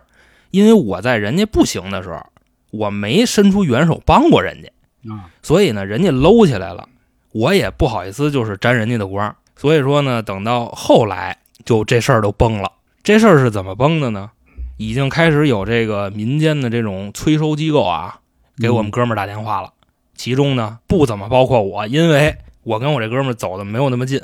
[0.50, 2.26] 因为我在人家不行的时候，
[2.70, 6.88] 我没伸出援手帮过人家，啊，所以呢，人家搂起来了，
[7.32, 9.34] 我也不好意思就是沾人家的光。
[9.56, 12.72] 所以说呢，等到后来就这事儿都崩了。
[13.02, 14.30] 这事儿是怎么崩的呢？
[14.76, 18.20] 已经开始有这个民间的这种催收机构啊，
[18.58, 19.72] 给我们哥们儿打电话了。
[20.14, 24.20] 其中呢，不怎么包括我，因为我跟我这哥们儿走的没有那么近。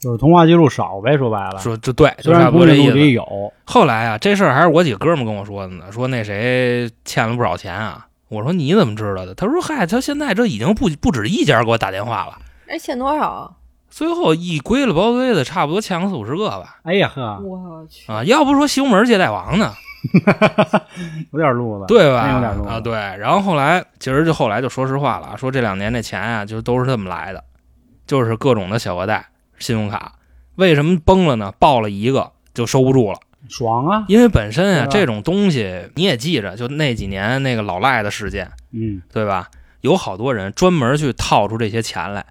[0.00, 3.10] 就是通话记录少呗，说白了，说这对，就虽然差不多这意思。
[3.10, 8.06] 有，后来啊，这事儿还是我几个哥们儿跟我说的呢，说那谁欠了不少钱啊。
[8.28, 9.34] 我说你怎么知道的？
[9.34, 12.38] 他说嗨，他现在这已经不不止一家给我打电话了。
[12.68, 13.54] 哎，欠多少？
[13.90, 16.78] 最后一归了包堆的，差不多欠个四五十个吧。
[16.84, 19.74] 哎呀呵，我去，啊，要不说西红门借贷王呢，
[21.32, 22.32] 有点路子，对吧？
[22.32, 22.92] 有点路子啊，对。
[22.92, 27.42] 然后后来，其实就后来就说实话了啊，说这两年这钱啊，就都是这么来的，
[28.06, 29.26] 就是各种的小额贷、
[29.60, 30.14] 信用卡。
[30.56, 31.54] 为什么崩了呢？
[31.58, 39.48] 爆了一个就收不住了，爽啊，因为本身啊这种东西你也记着，就那几年那个老赖的事件，嗯，对吧？
[39.80, 42.26] 有好多人专门去套出这些钱来，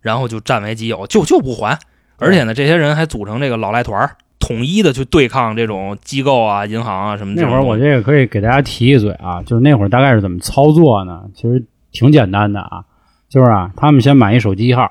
[0.00, 1.78] 然后就占为己有，就就不还。
[2.16, 7.62] 而且呢，这些人还组成这个老赖团儿，统一的去对抗这种机构啊、银行啊什么这那会儿。
[7.62, 11.24] 我这个可以给大家提一嘴啊，就是那会儿大概是怎么操作呢？
[11.34, 11.62] 其实
[11.92, 12.84] 挺简单的啊，
[13.28, 14.90] 就是啊，他们先买一手机号，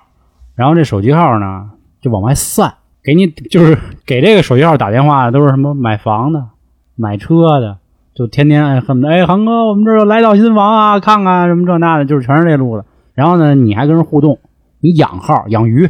[0.54, 1.72] 然后这手机号呢
[2.04, 6.50] 就往外散，给你就是给这个手机号打电话的都是什么买房的、
[6.96, 7.78] 买车的，
[8.14, 12.86] 就天天哎恨不得哎航哥，我们这儿有来套新房啊，看看什么这那的，就是全是这路子。
[13.14, 14.38] 然后呢，你还跟人互动，
[14.82, 15.90] 你养号养鱼，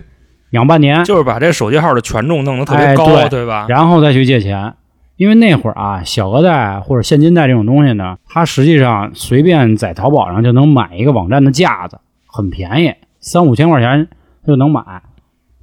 [0.52, 3.66] 养半年，就是把这手机号的权重弄得特别哎高，对吧？
[3.68, 4.74] 然后再去借钱。
[5.16, 14.08] 因为那会儿啊，小额贷或者现金贷这种东西呢，它实际上随便在淘宝上就能买一个网站的架子，很便宜，三五千块钱
[14.46, 14.82] 就能买。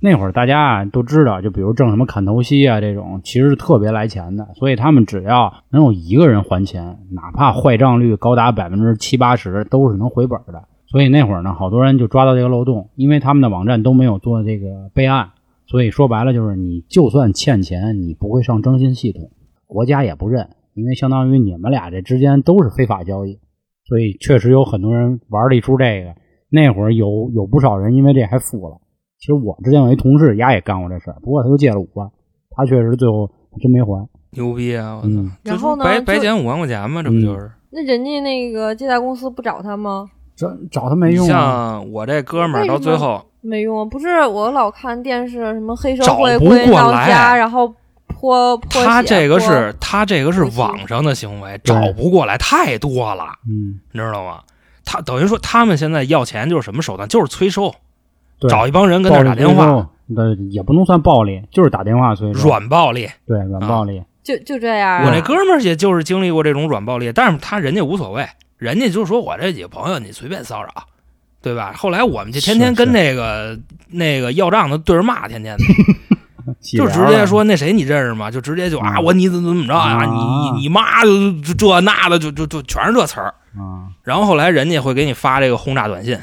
[0.03, 10.65] 那会儿大家啊都知道，就比如挣什么砍头息啊这种，其实是特别来钱的，所以他们只要能有一个人还钱，哪怕坏账率高达百分之七八十，都是能回本的。
[10.87, 15.31] 所以那会儿呢，好多人就抓到这个漏洞，因为他们的网站都没有做这个备案，
[15.67, 19.31] 所以说白了就是，你就算欠钱，你不会上征信系统，
[19.67, 23.39] 国家也不认，因为相当于你们俩这之间都是非法交易，
[23.85, 26.15] 所以确实有很多人玩了一出这个。
[26.49, 28.79] 那会儿有有不少人因为这还富了。
[29.21, 32.11] 其实我之前有一同事，丫也干过这事儿，不过他就借了五万，
[32.57, 34.09] 他确实最后真没还。
[34.33, 34.97] 牛逼啊！
[34.97, 37.03] 我操嗯，后呢白白捡五万块钱吗？
[37.03, 37.51] 这不就是？
[37.71, 40.09] 那人家那个借贷公司不找他吗？
[40.37, 41.29] 找找他没用啊。
[41.29, 47.75] 像我这哥们儿到最后，没用啊，不是我老看电视，什么黑社找会不过归到来家，然后
[48.07, 54.41] 泼泼他这个是他这个是网上的行为，找不过来太多了，嗯，你知道吗？
[54.85, 57.09] 他等于说他们现在要钱就是什么手段？
[57.09, 57.75] 就是催收，对，
[58.49, 59.89] 找一帮人跟那儿打电话，
[60.51, 63.09] 也不能算暴力，就是打电话软暴力。
[63.27, 64.03] 对软暴力。
[64.23, 65.05] 就就这样啊。
[65.07, 68.27] 我那哥们儿也就是经历过这种软暴力，但是他人家无所谓，
[68.59, 70.69] 人家就说我这几个朋友你随便骚扰，
[71.41, 71.73] 对吧？
[71.77, 75.65] 后来我们就天天跟那个那个要账的对着骂，天天的
[76.61, 78.31] 就直接说那谁你认识吗？
[78.31, 80.03] 就直接就啊嗯我你怎怎么着啊？
[80.03, 83.35] 啊你你你妈就就这那的就就就全是这词儿。
[83.57, 86.19] 啊，然后后来人家会给你发这个轰炸短信，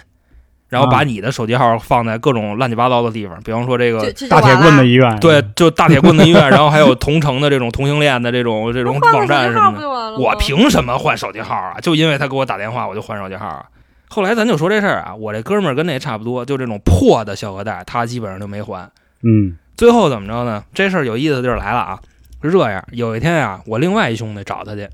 [0.70, 3.99] 然后把你的手机号放在各种乱七八糟的地方，比方说这个
[4.30, 10.18] 大铁棍的医院，对，就大铁棍子医院， 然后还有同城的这种同性恋的这种这种网站什么的。
[10.18, 11.78] 我凭什么换手机号啊？
[11.82, 13.65] 就因为他给我打电话，我就换手机号啊。
[14.09, 18.89] 后来咱就说这事儿啊，我这哥们儿跟那差不多，就这种破的小额贷，他基本上就没还。
[19.24, 20.63] 嗯最后怎么着呢？
[20.74, 21.99] 这事儿有意思的地儿来了啊，
[22.41, 24.88] 是这样，有一天啊，我另外一兄弟找他去，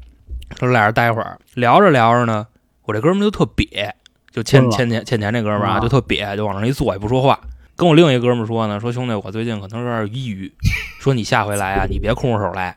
[0.60, 2.46] 说俩人待会儿，聊着聊着呢，
[2.86, 3.92] 我这哥们儿就特瘪，
[4.34, 7.40] 就欠欠钱欠钱这哥们儿啊，啊就特瘪，就往那儿一坐也不说话。
[7.76, 10.52] 跟我另一哥们儿说呢，说兄弟，我最近可能有点抑郁，
[11.00, 12.76] 说你下回来啊，你别空着手来，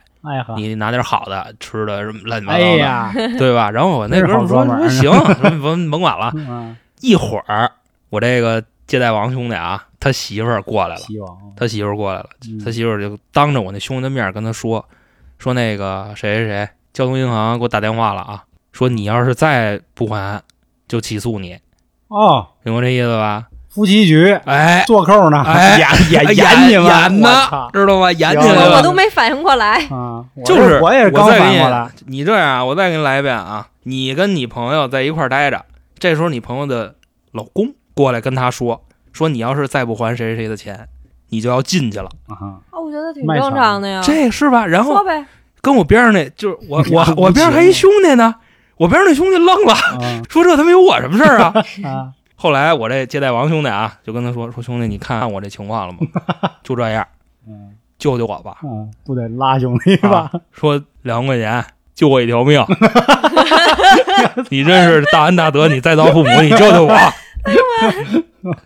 [0.57, 3.71] 你拿点好的吃的，什么乱七八哎糟的，呀，对吧？
[3.71, 6.31] 然后我那哥们儿说行， 说甭甭管了。
[6.37, 7.71] 嗯，一会儿，
[8.11, 11.03] 我这个借贷王兄弟啊，他媳妇儿过来了，
[11.57, 14.85] 他媳妇儿过来了，嗯他媳妇儿就当着我那兄弟的面跟他说，
[15.39, 20.41] 说那个谁谁谁，交通银行给我打电话了啊，说你要是再不还，
[20.89, 21.59] 就起诉你，
[22.09, 23.47] 哦，明白这意思吧？
[23.69, 25.77] 夫妻局哎，做扣呢，哎
[26.11, 27.29] 演演演你们演呢，
[27.75, 28.11] 知道吗？
[28.11, 28.93] 演起行来了我我都。
[28.93, 29.85] 没反应过来。
[29.91, 33.69] 啊，就是我也是刚反过来，你这样啊，我再给你来一遍啊！
[33.83, 35.63] 你跟你朋友在一块儿待着，
[35.99, 36.95] 这时候你朋友的
[37.33, 38.83] 老公过来跟他说，
[39.13, 40.89] 说你要是再不还谁谁谁的钱，
[41.29, 44.01] 你就要进去了，啊，啊，我觉得挺正常的呀。
[44.03, 44.67] 这是吧？
[44.67, 45.05] 然后，
[45.61, 48.35] 跟我边上那就是我我我边上还一兄弟呢，
[48.77, 51.53] 我边上那兄弟愣了，啊 说这他妈有我什么事儿啊？
[51.85, 55.99] 啊，后来我这接待王兄弟啊，就跟他说说兄弟，你看看我这情况了吗？
[56.63, 57.07] 就这样，
[57.49, 58.59] 嗯救救我吧！
[58.63, 60.31] 嗯，不得拉兄弟吧？
[60.53, 61.65] 说两万块钱
[61.95, 62.63] 救我一条命，
[64.51, 66.95] 你真是大恩大德，你再造父母，你救救我，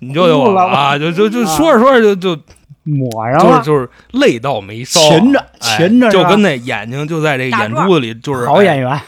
[0.00, 0.98] 你救救我吧啊！
[0.98, 2.42] 就就就说着说着就就
[2.82, 3.88] 抹上了，就是就是
[4.18, 9.00] 泪到眉梢，擒着哎擒着就跟那眼睛就在这眼珠子里，就是哎好演员，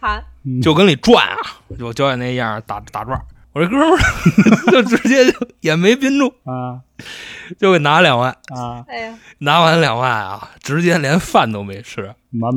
[0.00, 0.24] 盘嗯
[0.62, 1.36] 就跟里转啊，
[1.78, 3.20] 就教练那样打打转。
[3.52, 3.98] 我这哥们儿
[4.70, 6.80] 就直接就也没憋住，啊
[7.58, 12.14] 就给拿两万，啊，哎呀，拿完两万啊，直接连饭都没吃，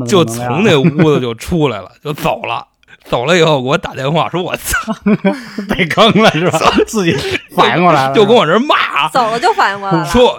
[0.08, 2.68] 就从那屋子就出来了，就走了。
[3.06, 4.94] 走了以后给我打电话说：“我操
[5.70, 6.60] 被坑了是吧？
[6.86, 7.16] 自己
[7.56, 10.06] 反应过来！”了，就跟我这儿骂，走了就反应过来了。
[10.06, 10.38] 说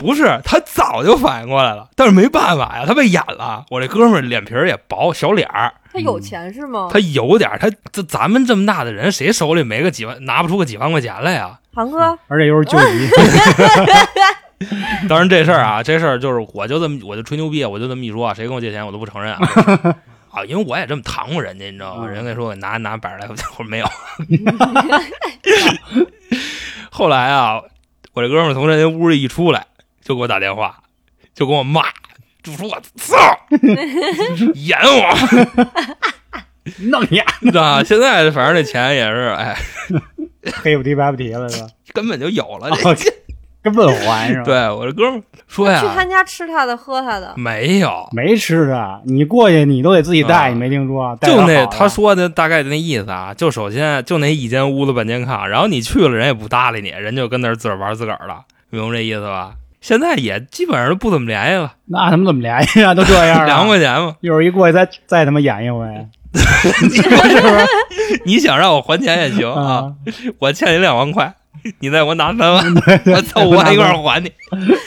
[0.00, 3.66] 不是他早就反应过来了，但是没办法呀，他被演了。
[3.68, 6.88] 我这哥们儿脸皮儿也薄，小脸儿，他有钱是吗？
[6.90, 11.58] 他有点儿，他这咱们这么大的人，谁手里没个几万，拿不出个几万块钱来呀？
[11.74, 13.10] 航哥，而且又是救急，
[15.06, 19.40] 当然这事儿啊，这事儿就是我就这么我就吹牛逼，我就这么一说啊，谁跟我借钱我都不承认啊。
[20.32, 22.04] 啊，因为我也这么搪过人家，你知道吗？
[22.06, 23.86] 嗯人家说我拿拿百十来块钱，我说没有。
[26.90, 27.60] 后来啊，
[28.12, 29.66] 我这哥们儿从人家屋里一出来，
[30.10, 30.76] 就给我打电话，
[31.32, 31.84] 就跟我骂，
[32.42, 33.16] 就说我操，
[34.54, 35.14] 演我
[36.90, 37.18] 弄你
[37.56, 37.80] 啊！
[37.84, 39.56] 现在反正这钱也是，哎，
[40.52, 41.68] 黑不提白不提了是吧？
[41.92, 42.68] 根本就有了。
[42.76, 42.96] 这哦
[43.62, 44.44] 根本还是吧？
[44.44, 51.16] 对我这哥们儿说去，他家吃他的喝他的，没有，没吃的，你过去你都得自己带，啊你没听说？
[51.20, 59.52] 就那他说的大概的那意思啊，就首先就那一间屋子半间炕，然后你去了人也不搭理你，人就跟那儿自个儿玩自个儿了，明白这意思吧？
[59.80, 62.94] 现在也基本上都不怎么联系了，那他们怎么联系啊？
[62.94, 65.86] 都这样了， 两万块钱嘛，一会儿一过去再再他妈演一回
[68.24, 69.92] 你想让我还钱也行啊，啊！
[70.38, 71.34] 我欠你两万块，
[71.80, 72.64] 你再给我拿三万，
[73.06, 74.30] 我凑合一块儿还你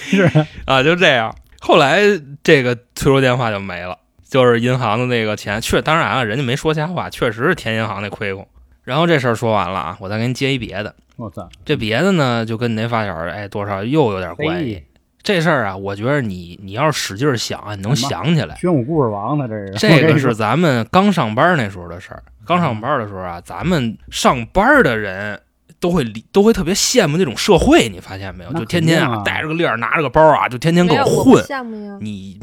[0.10, 0.30] 是
[0.66, 1.36] 啊，就这样。
[1.60, 2.00] 后来
[2.44, 3.98] 这个催收电话就没了，
[4.30, 8.48] 就是银行的那个钱，确当然啊，人家没说瞎话，确实是填银行那亏空。
[8.84, 10.94] 然后这事儿说完了啊，我再给你接一别的。
[11.24, 14.84] 我操，这别的呢，就跟你那发小哎多少又有点关系。
[15.22, 18.56] 这事儿啊，我觉得你你要是使劲儿想啊，你能想起来。
[18.58, 19.48] 玄武故事王呢？
[19.48, 19.72] 这是
[20.02, 22.22] 这个是咱们刚上班那时候的事儿。
[22.46, 25.40] 刚上班的时候啊，咱们上班的人
[25.80, 28.52] 都会理都会特别羡慕那种社会，你发现没有？
[28.52, 31.42] 就天天啊啊带着个链儿，拿着个包啊，就天天跟我混。
[31.46, 31.98] 羡慕呀。
[32.02, 32.38] 你，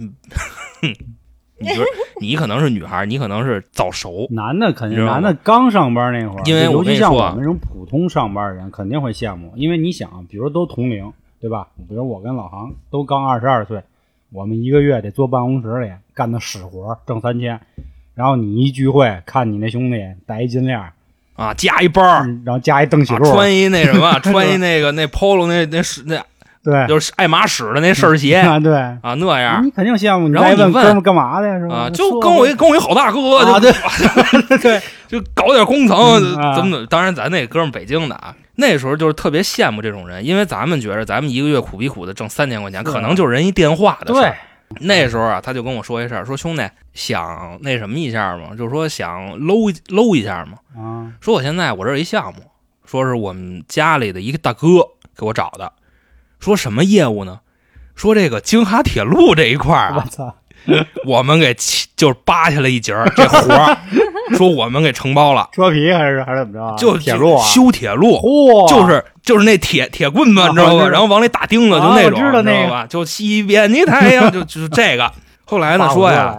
[0.81, 0.95] 哼，
[1.61, 1.85] 你觉得
[2.21, 4.27] 你可能是女孩儿，你可能是早熟。
[4.33, 11.69] 男的肯定，男的刚上班那会儿，因为我尤其像跟你说啊我们这种普通上班的人，肯定会羡慕，因为你想，比如都同龄，对吧？
[11.89, 13.83] 比如我跟老航都刚二十二岁，
[14.33, 17.61] 我们一个月得坐办公室里干的死活，挣三千，
[18.15, 19.97] 然后你一聚会，看你那兄弟
[20.27, 20.93] 戴一金链儿，
[21.35, 22.03] 啊，加一包
[22.45, 26.23] 然后加一邓喜啊，路，穿一那什么， 穿一那个那 polo 那那是那
[26.63, 31.59] 对，就是爱马仕的那事儿鞋啊对，啊，那样你肯定羡慕，然后你问哥们儿干嘛的呀？
[31.59, 31.75] 是吧？
[31.75, 33.73] 啊，就跟我一跟我一好大哥，对
[34.59, 36.87] 对，就搞点工程，怎么怎么？
[36.87, 44.33] 当然，咱那哥们儿北京的啊，那时候就是特别羡慕这种人，因为咱们觉着咱们一个月苦逼苦的挣三千块钱，可能就是人一电话的事儿对。
[44.87, 46.63] 那时候啊，他就跟我说一事儿，说兄弟
[46.95, 48.55] 想那什么一下嘛？
[48.57, 49.55] 就是说想搂
[49.89, 50.59] 搂一下嘛。
[50.81, 52.43] 啊，说我现在我这儿有一项目，
[52.85, 54.69] 说是我们家里的一个大哥
[55.19, 55.73] 给我找的，
[56.41, 57.41] 说什么业务呢？
[57.95, 60.35] 说这个京哈铁路这一块儿啊，我操，
[61.05, 61.55] 我们给
[61.97, 63.77] 就是扒下来一截儿这活儿，
[64.37, 66.77] 说我们给承包了，车皮还是还是怎么着啊？
[66.77, 70.89] 就铁路啊，修铁路，嚯，就是就是那铁铁棍子，啊你知道吧？
[70.89, 72.87] 然后往里打钉子，就那种，知道吧？
[72.89, 75.13] 就西边的太阳，就就是这个。
[75.45, 76.39] 后来呢 说呀，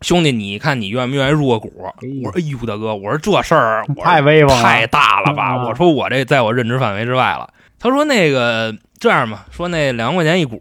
[0.00, 1.70] 兄弟，你看你愿不愿意入个股？
[1.76, 5.56] 我说，哎呦，大哥，我说这事儿太威风，太大了吧？
[5.56, 7.50] 啊我说我这在我认知范围之外了。
[7.80, 10.60] 他说那个这样吧，说那两万块钱一股，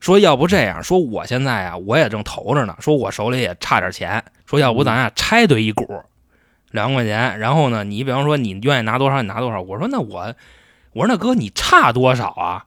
[0.00, 6.02] 说要不这样，说我现在啊我也正投着呢，说我手里也差点钱，说要不咱俩拆对一股，
[6.70, 9.60] 两万块钱，然后呢，你比方说你愿意拿多少你拿多少。
[9.60, 10.34] 我说那我，
[10.92, 12.64] 我说那哥你差多少啊？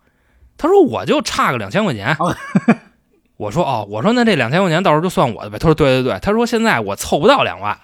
[0.58, 2.16] 他说我就差个两千块钱。
[3.38, 5.58] 我说哦，我说那这两千块钱到时候就算我的呗。
[5.58, 7.78] 他说对对对，他说现在我凑不到两万，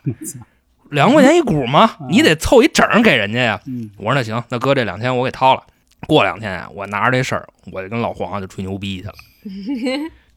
[0.89, 1.95] 两万块钱一股吗？
[2.09, 3.61] 你得凑一整给人家呀。
[3.65, 5.63] 嗯，我说那行，那哥这两千我给掏了。
[6.07, 9.13] 过两天啊，我拿着这事儿，我就跟老黄就吹牛逼去了。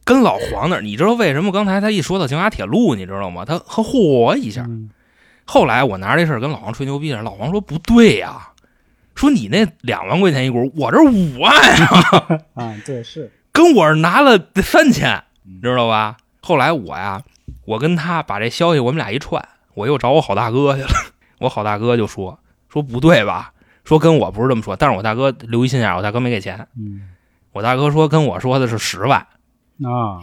[0.04, 3.44] 跟老黄那儿，你知道为什么刚才他一说到京哈铁路，你知道吗？
[3.44, 4.62] 他和嚯一下。
[4.68, 4.90] 嗯
[5.50, 8.50] 后来我拿着这事儿跟老黄吹牛逼去，老黄说不对呀、
[9.14, 11.50] 说你那两万块钱一股，我这五万
[11.86, 15.24] 啊， 啊，对是，跟我这拿了三千，
[15.62, 16.18] 知道吧？
[16.42, 17.22] 后来我呀，
[17.64, 19.42] 我跟他把这消息我们俩一串，
[19.72, 20.90] 我又找我好大哥去了。
[21.38, 22.38] 我好大哥就说
[22.68, 23.54] 说不对吧？
[23.88, 26.68] 说跟我不是这么说，但是我大哥留一心眼儿，我大哥没给钱。
[26.76, 27.00] 嗯
[27.54, 30.20] 我大哥说跟我说的是十万，啊，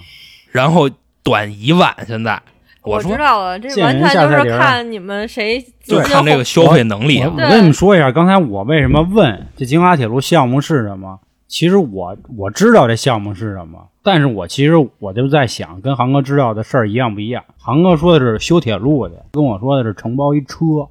[0.51, 0.87] 然后
[1.23, 1.93] 短一万。
[2.05, 2.39] 现在
[2.83, 7.43] 我说知道了，这完全就是看你们谁就看这个消费能力啊我。
[7.43, 11.19] 我跟你们说一下，刚才我为什么问这京哈铁路项目是什么？
[11.47, 17.43] 其实我我知道这项目是什么，但是我其实我就在想，跟航哥知道的事儿一样不一样？
[17.57, 20.87] 航哥说的是修铁路的，跟我说的是承包一车，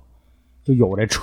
[0.64, 1.20] 就有这车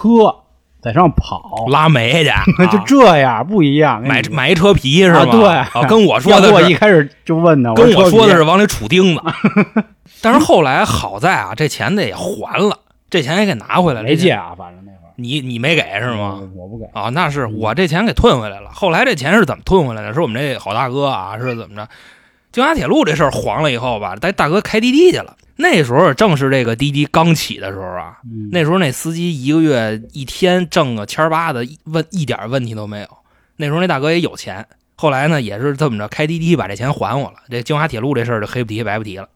[0.81, 4.01] 在上跑，拉煤去， 啊就这样不一样。
[4.01, 5.19] 买买一车皮是吧？
[5.19, 9.21] 啊对啊，跟我说的是一开始就问呢，跟我说的是往里杵钉子，
[10.21, 12.79] 但是后来好在啊，这钱得也还了，
[13.09, 14.07] 这钱也给拿回来了。
[14.07, 16.39] 没借啊，反正那会儿你你没给是吗？
[16.55, 16.85] 我我不给。
[16.93, 18.71] 啊，那是我这钱给退回来了。
[18.73, 20.13] 后来这钱是怎么退回来的？
[20.13, 21.87] 是我们这好大哥啊，是怎么着？
[22.51, 25.35] 京华铁路这事儿黄了以后吧，带大哥开滴滴去了。
[25.61, 33.07] 那时候正是这个滴滴刚起的时候啊，嗯那时候那司机一个月一天挣个千八的，一问一点问题都没有。
[33.57, 37.37] 那时候那大哥也有钱，后来呢也是这么着开滴滴把这钱还我了。
[37.49, 39.29] 这京华铁路这事儿就黑不提白不提了。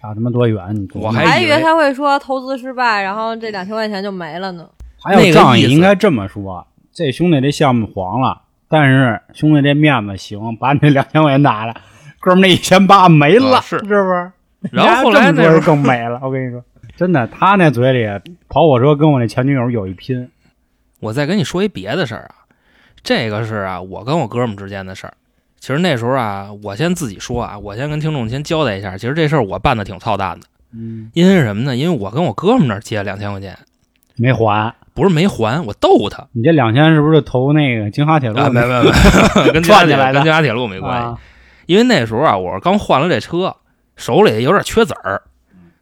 [0.00, 0.74] 差他妈多远？
[0.74, 4.66] 你我还以为他会说投资失败，然后这两千块钱就没了呢。
[4.98, 11.76] 还有仗义应该这么说，这兄弟这项目黄了，但是兄弟这面子行，把你这两千块钱拿来，
[12.18, 14.32] 哥们那一千八没了，啊是是不是？
[14.72, 16.20] 然后后来那时候更美了。
[16.22, 16.62] 我跟你说，
[16.96, 18.06] 真的，他那嘴里
[18.48, 20.28] 跑火车跟我那前女友有一拼。
[21.00, 22.34] 我再跟你说一别的事儿啊，
[23.02, 25.14] 这个是啊我跟我哥们儿之间的事儿。
[25.58, 31.74] 其实那时候啊，我先自己说啊，我先跟听众先交代一下，其实这事儿我办的挺操蛋的，嗯，因为什么呢？
[31.76, 33.56] 因为我跟我哥们儿那儿借了两千块钱，
[34.16, 34.74] 没还。
[34.92, 38.90] 不是没还，我逗他你这两千是不是投那个京哈铁路啊，没没没，
[39.52, 41.06] 跟京华铁串起来跟京哈铁路没关系。
[41.06, 41.18] 啊？
[41.66, 43.54] 因为那时候啊，我是刚换了这车，
[44.00, 45.22] 手里有点缺子儿，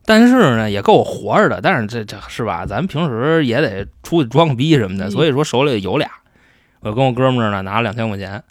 [0.04, 1.60] 但是呢也够我活着的。
[1.62, 6.10] 但是这这是吧，咱平时也得出去装个逼什么的，嗯所以说手里有俩。
[6.80, 8.42] 我跟我哥们儿呢拿了两千块钱，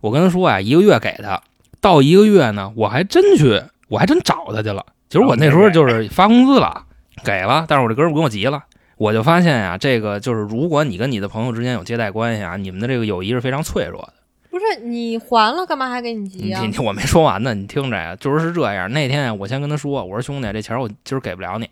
[0.00, 1.40] 我跟他说啊，一个月给他，
[1.80, 4.84] 到一个月呢，我还真去，我还真找他去了。
[5.08, 6.84] 其实我那时候就是发工资了，
[7.24, 8.64] 给了，但是我这哥们儿跟我急了。
[8.96, 14.12] 我就发现呀、这个就是如果你跟你的朋友之间有借贷关系啊，你们的这个友谊是非常脆弱的。
[14.56, 18.90] 不是你还了，干嘛还给你急啊我没说完呢，你听着呀，就是是这样。
[18.90, 21.68] 那天，我先跟他说，我说兄弟，这钱我今儿给不了你。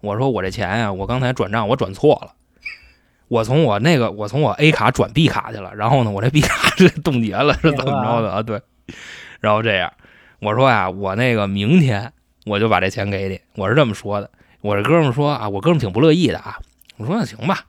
[0.00, 2.32] 我说我这钱呀，我刚才转账我转错了，
[3.28, 8.42] 我从我那个我从我 A 卡转 B 卡去了，然后呢，我这 B 卡是冻结了，是怎么着的啊？
[8.42, 8.60] 对，
[9.38, 9.92] 然后这样，
[10.40, 12.12] 我说呀，我那个明天
[12.46, 14.28] 我就把这钱给你，我是这么说的。
[14.60, 16.58] 我这哥们说啊，我哥们挺不乐意的啊。
[16.96, 17.60] 我说那行吧，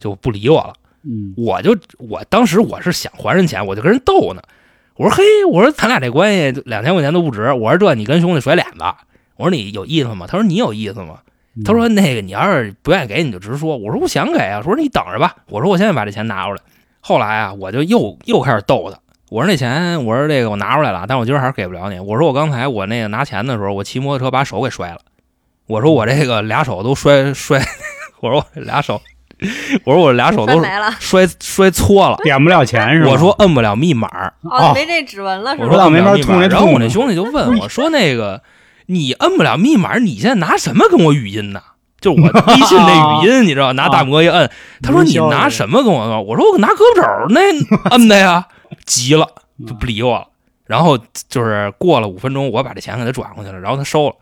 [0.00, 0.72] 就不理我了。
[1.08, 4.42] 嗯，我就我当时我是想还人钱，我就跟人斗呢。
[4.96, 7.52] 我说嘿，我说咱俩这关系两千块钱都不值。
[7.52, 8.84] 我说这你跟兄弟甩脸子，
[9.36, 10.26] 我说你有意思吗？
[10.26, 11.18] 他说你有意思吗？
[11.58, 13.78] 嗯他说那个你要是不愿意给你就直说。
[13.78, 15.36] 我说我想给啊，我说你等着吧。
[15.48, 16.60] 我说我现在把这钱拿出来。
[17.00, 18.98] 后来啊，我就又又开始逗他。
[19.30, 21.98] 我说那钱，我说这个我拿出来了，但我今儿还是给不了你。
[21.98, 24.98] 我说我刚才我那个拿钱的时候，我骑摩托车把手给摔了。
[25.66, 27.58] 我说我这个俩手都摔摔，
[28.20, 29.00] 我说我这俩手，
[29.84, 32.16] 我说我俩手都摔，摔摔搓了。
[32.24, 33.10] 点不了钱是吧？
[33.10, 34.08] 我说摁不了密码，
[34.42, 35.66] 哦，没这指纹了是吧？
[35.66, 35.90] 我说。
[35.90, 36.14] 没法
[36.48, 38.42] 然后我那兄弟就问我说：“那个
[38.86, 41.60] 你摁不了密码，你现在拿什么跟我语音呢？
[42.00, 44.50] 就是我 微信那语音，你知道，拿大拇哥一摁。
[44.82, 46.22] 他说你拿什么跟我说？
[46.22, 47.40] 我说我拿胳膊肘那
[47.96, 48.46] 摁的呀，
[48.84, 49.26] 急了
[49.66, 50.26] 就不理我了。
[50.66, 54.14] 然后就是过了五分钟，我把这钱给他转过去了，然后他收了。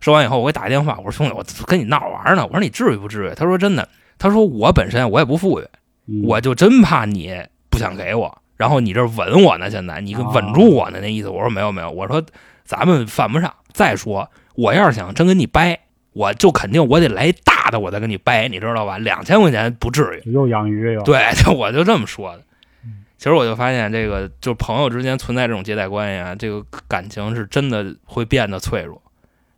[0.00, 2.44] 收完以后，我给打一电话，我说兄弟，我跟你闹着玩呢。
[2.46, 3.34] 我说你至于不至于？
[3.36, 3.86] 他说真的，
[4.20, 5.64] 他说我本身我也不富裕，
[6.06, 7.34] 嗯我就真怕你
[7.70, 11.28] 不想给我，然后你这稳我呢，现在你哦稳住我呢，那意思。
[11.28, 12.22] 我说没有没有，我说
[12.64, 13.52] 咱们犯不上。
[13.72, 15.80] 再说，我要是想真跟你掰，
[16.12, 18.98] 我就肯定我得来一大的，我再跟你掰，你知道吧？
[18.98, 20.30] 两千块钱不至于。
[20.30, 22.42] 又养鱼又对，就我就这么说的。
[22.84, 29.00] 嗯其实我就发现，这个就朋友之间存在这种借贷关系啊，这个感情是真的会变得脆弱。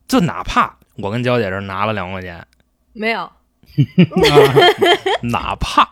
[0.09, 2.45] 就哪怕我跟娇姐这儿拿了两万块钱，
[2.93, 3.31] 没有，
[5.23, 5.89] 哪怕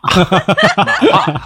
[0.76, 1.41] 哪怕，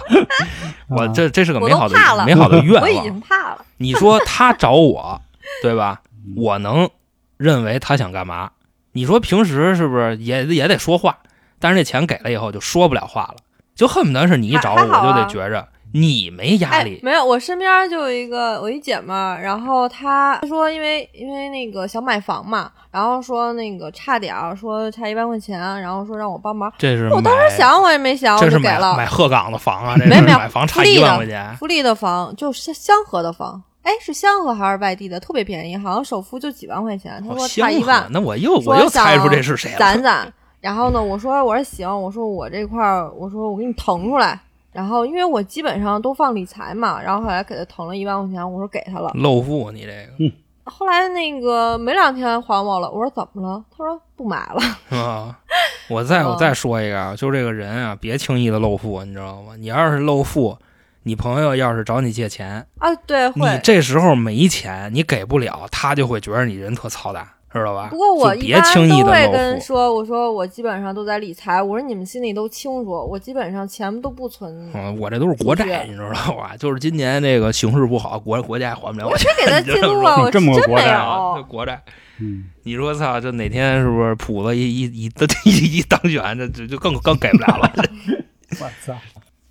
[0.87, 3.03] 我这这是个美好的美好的愿 我已望。
[3.03, 3.65] 经怕了。
[3.77, 5.21] 你说他找我，
[5.61, 6.01] 对吧？
[6.03, 6.89] 嗯我能
[7.37, 8.51] 认为他想干嘛？
[8.93, 11.17] 你说平时是不是也也得说话？
[11.59, 13.35] 但是这钱给了以后就说不了话了，
[13.75, 15.67] 就恨不得是你一找我，我就得觉着
[15.97, 16.99] 你没压哎力，。
[17.01, 26.71] 没有，我身边就有一个我一姐们儿，然后她说因为因为那个想买房嘛，然后说那个差点儿，说差一万块钱，然后说让我帮忙。
[26.77, 33.63] 这是我当时想我也没想，我这就是给了买买鹤岗的房啊， 这没有没有买房差一万块钱，福利的房，就是香河的房。
[33.83, 35.17] 哎，是香河还是外地的？
[35.19, 37.23] 特别便宜，好像首付就几万块钱。
[37.47, 39.77] 差一万，那我又我又猜出想这是谁了。
[39.77, 40.33] 攒攒。
[40.59, 44.37] 然后呢，我说我说行，我说我这块儿，我说我给你腾出来。
[44.75, 49.09] 然后因为我基本上都放理财嘛，然后后来给他腾了一万块钱，我说给他了。
[49.15, 50.33] 露富，你这个
[50.65, 53.63] 后来那个没两天还我了，我说怎么了？
[53.71, 54.61] 他说不买了。
[54.99, 55.39] 啊！
[55.87, 59.55] 我再我哦再说一个啊，就这个人啊，别轻易的露富，你知道吗？
[59.57, 60.57] 你要是露富，
[61.03, 63.59] 你朋友要是找你借钱，啊，对，你。
[63.63, 67.25] 这时候没钱，你给不了，他就会觉得你人特操蛋，
[67.59, 67.87] 知道吧？
[67.89, 69.31] 不过我别一般都会轻易的露富。
[69.31, 74.71] 跟说，我说我基本上都在理财，我说你们心里都清楚，我基本上钱都不存。
[74.73, 76.55] 嗯，我这都是国债，你知道吧？
[76.57, 81.41] 就是今年这个形势不好，国国家还不了我去，给他 你知道吗记录了，我这么个真没国债啊。
[81.41, 81.81] 国债。
[82.19, 85.05] 嗯，你说操，这哪天是不是谱子一一一
[85.45, 87.71] 一一当选，这这就更更给不了了。
[88.61, 88.93] 我操！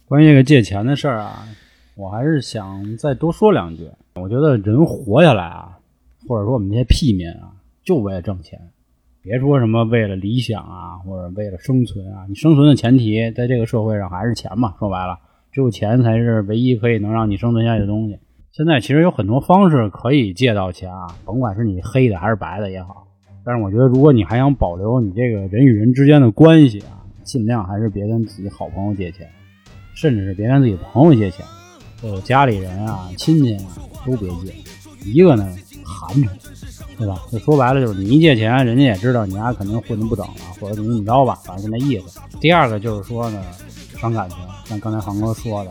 [0.07, 1.47] 关于这个借钱的事儿啊，
[1.95, 3.89] 我还是想再多说两句。
[4.15, 5.71] 我觉得人活下来啊，
[6.29, 7.51] 或者说我们这些屁民啊，
[7.85, 8.59] 就为了挣钱，
[9.23, 12.27] 别说什么为了理想啊，或者为了生存啊。
[12.29, 15.19] 你生存的前提在这个社会上还是钱嘛，说白了，
[15.53, 18.19] 只有钱才是唯一可以能让你生存下去的东西。
[18.53, 23.07] 现在其实有很多方式可以借到钱啊，甭管是你黑的还是白的也好。
[23.45, 29.29] 但是我觉得，如果你还想保留你这个人与人之间的关系啊，尽量还是别跟自己好朋友借钱，
[29.95, 31.45] 甚至是别跟自己朋友借钱，
[32.03, 33.65] 呃，家里人啊、亲戚啊
[34.07, 34.55] 都别借。
[35.05, 35.45] 一个呢，
[35.85, 36.27] 寒碜，
[36.99, 37.23] 对吧？
[37.31, 42.21] 就说白了，就是你一借钱，人家也知道你丫肯定混得不等了，或者怎么怎么着吧，反正就那意思。
[42.41, 43.43] 第二个就是说呢，
[43.99, 45.71] 伤感情，像刚才航哥说的，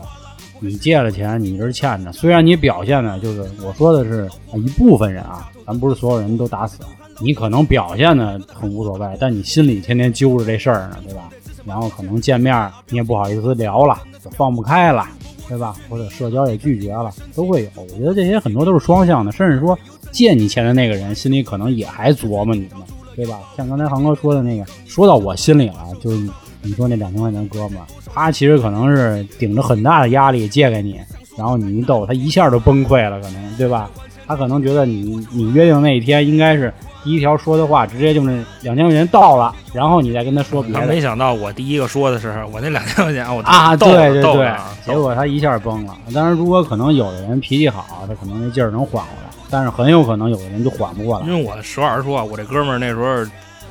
[0.60, 6.80] 你借了钱，你一直欠着，虽然你表现的就是我说的是一部分人啊，咱不是所有人都打死，
[7.20, 11.30] 你可能表现的很无所谓，但你心里天天揪着这事儿呢，对吧？
[11.64, 15.06] 然后可能见面你也不好意思聊了，就放不开了，
[15.48, 15.74] 对吧？
[15.88, 17.70] 或者社交也拒绝了，都会有。
[17.76, 19.78] 我觉得这些很多都是双向的，甚至说
[20.14, 22.76] 借你钱的那个人心里可能也还琢磨你呢，
[23.16, 23.40] 对吧？
[23.56, 26.30] 像刚才航哥说的那个，说到我心里了，就是你
[26.62, 27.84] 你说那两千块钱哥们儿，
[28.14, 31.00] 他其实可能是顶着很大的压力借给你，
[31.36, 33.90] 然后你一逗，他一下就崩溃了，可能对吧？
[34.26, 44.50] 他可能觉得你你约定那一天应该是第一条说的话，直接就那两千块钱到了，然后你再跟他说别的他没想到我第一个说的是我那两千块钱，我啊， 对对对，
[44.86, 45.94] 结果他一下崩了。
[46.14, 49.23] 当然，如果可能有的人脾气好，他可能那劲儿能缓过来，
[49.54, 51.26] 但是很有可能有的人就缓不过来。
[51.28, 53.24] 因为我实话实说啊，我这哥们儿那时候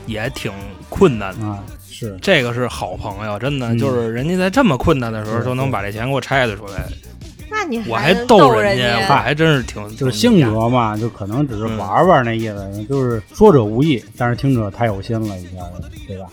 [0.06, 0.50] 也挺
[0.88, 1.46] 困难的。
[1.46, 1.60] 啊。
[1.92, 6.86] 是，这个是好朋友，真的、嗯就是人家在这么困难的时候都能把这钱给我拆了出来，
[7.52, 16.26] 那你我还逗人家，我还真是挺就是性格嘛，就可能只是玩玩那意思，就是说者无意，但是听者太有心了，一下子，对吧？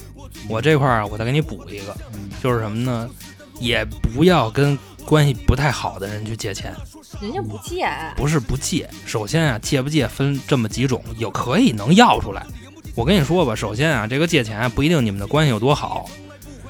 [0.48, 2.30] 我这块儿啊，我再给你补一个，嗯。
[2.42, 3.11] 就是什么呢？
[3.59, 3.84] 也
[4.14, 6.74] 不要跟关系不太好的人去借钱，
[7.19, 8.89] 人家不借，不是不借。
[9.05, 12.47] 首先啊，借不借分这么几种，有可以能要出来。
[12.95, 16.07] 我跟你说吧，首先啊，这个借钱啊不一定你们的关系有多好，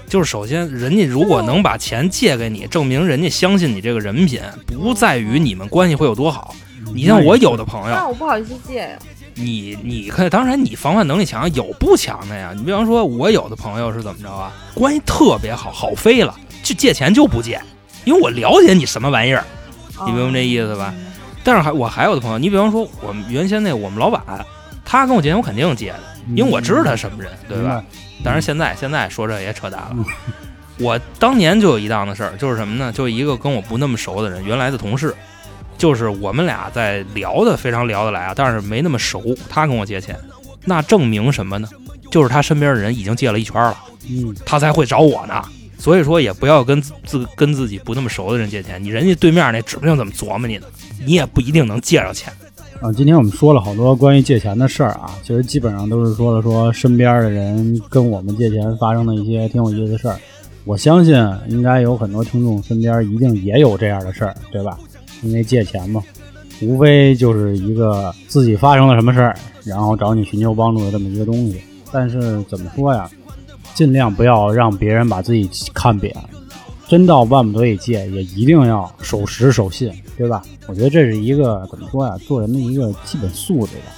[0.09, 6.55] 就是首先人家如果能把钱借给你，证明人家相信你这个人品，不在于你们关系会有多好。
[6.95, 8.99] 你像我有的朋友，那我不好意思借呀。
[9.34, 12.53] 你你看，当然你防范能力强，有不强的呀。
[12.57, 14.53] 你比方说，我有的朋友是怎么着啊？
[14.74, 17.61] 关系特别好，好飞了，就借钱就不借，
[18.05, 19.45] 因为我了解你什么玩意儿，
[20.07, 20.94] 你明白这意思吧？
[21.42, 24.22] 但是还我还有的朋友，你比方说我们原先那我们老板，
[24.84, 26.01] 他跟我借钱，我肯定借的，
[26.34, 27.82] 因为我知道他什么人，对吧？？
[28.22, 30.05] 当然现在现在说这也扯淡了嗯。
[30.78, 32.92] 我当年就有一档子事儿，就是什么呢？
[32.92, 35.14] 就一个跟我不那么熟的人，原来的同事，
[35.76, 39.22] 就是我们俩在聊的非常聊得来啊，但是没那么熟。
[39.48, 40.18] 他跟我借钱，
[40.64, 41.68] 那证明什么呢？
[42.11, 43.76] 就是他身边的人已经借了一圈了，
[44.09, 45.42] 嗯，他才会找我呢。
[45.80, 48.82] 所以说，也不要跟自跟自己不那么熟的人借钱。
[48.82, 50.66] 你人家对面那指不定怎么琢磨你呢，
[51.04, 52.32] 你也不一定能借着钱。
[52.80, 60.16] 啊，今天我们说了好多关于借钱的事儿啊，其实基本上都是说了说身边的人跟我们借钱发生的一些挺有意思的事儿。
[60.64, 61.14] 我相信
[61.48, 64.78] 应该有很多听众身边一定也有这样的事儿，对吧？
[65.22, 66.02] 因为借钱嘛，
[66.62, 71.60] 无非就是一个自己发生了什么事儿，然后找你寻求帮助的这么一个东西。
[71.92, 73.10] 但是怎么说呀，
[73.74, 76.14] 尽量不要让别人把自己看扁。
[76.88, 80.42] 真到万不得已借，也一定要守时守信，对吧？
[80.66, 83.92] 我觉得这是一个怎么说呀，做人的一个基本素质吧。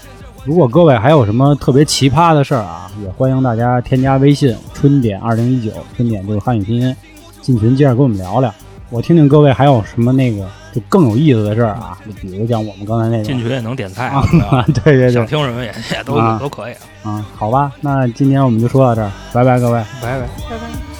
[0.45, 6.95] 如果各位还有什么特别奇葩的事儿啊，也欢迎大家添加微信“春点二零一九”，春点就是汉语拼音，
[7.41, 8.53] 进群接着跟我们聊聊。
[8.93, 16.75] 我听听各位还有什么那个就更有意思的事儿啊，就比如像我们刚才那种进群也能点菜，啊是吧，对对想对，听什么也也都啊都可以。
[17.03, 19.83] 啊，好吧，那今天我们就说到这儿，拜拜各位。
[20.03, 20.27] 拜拜拜。
[20.51, 20.92] 拜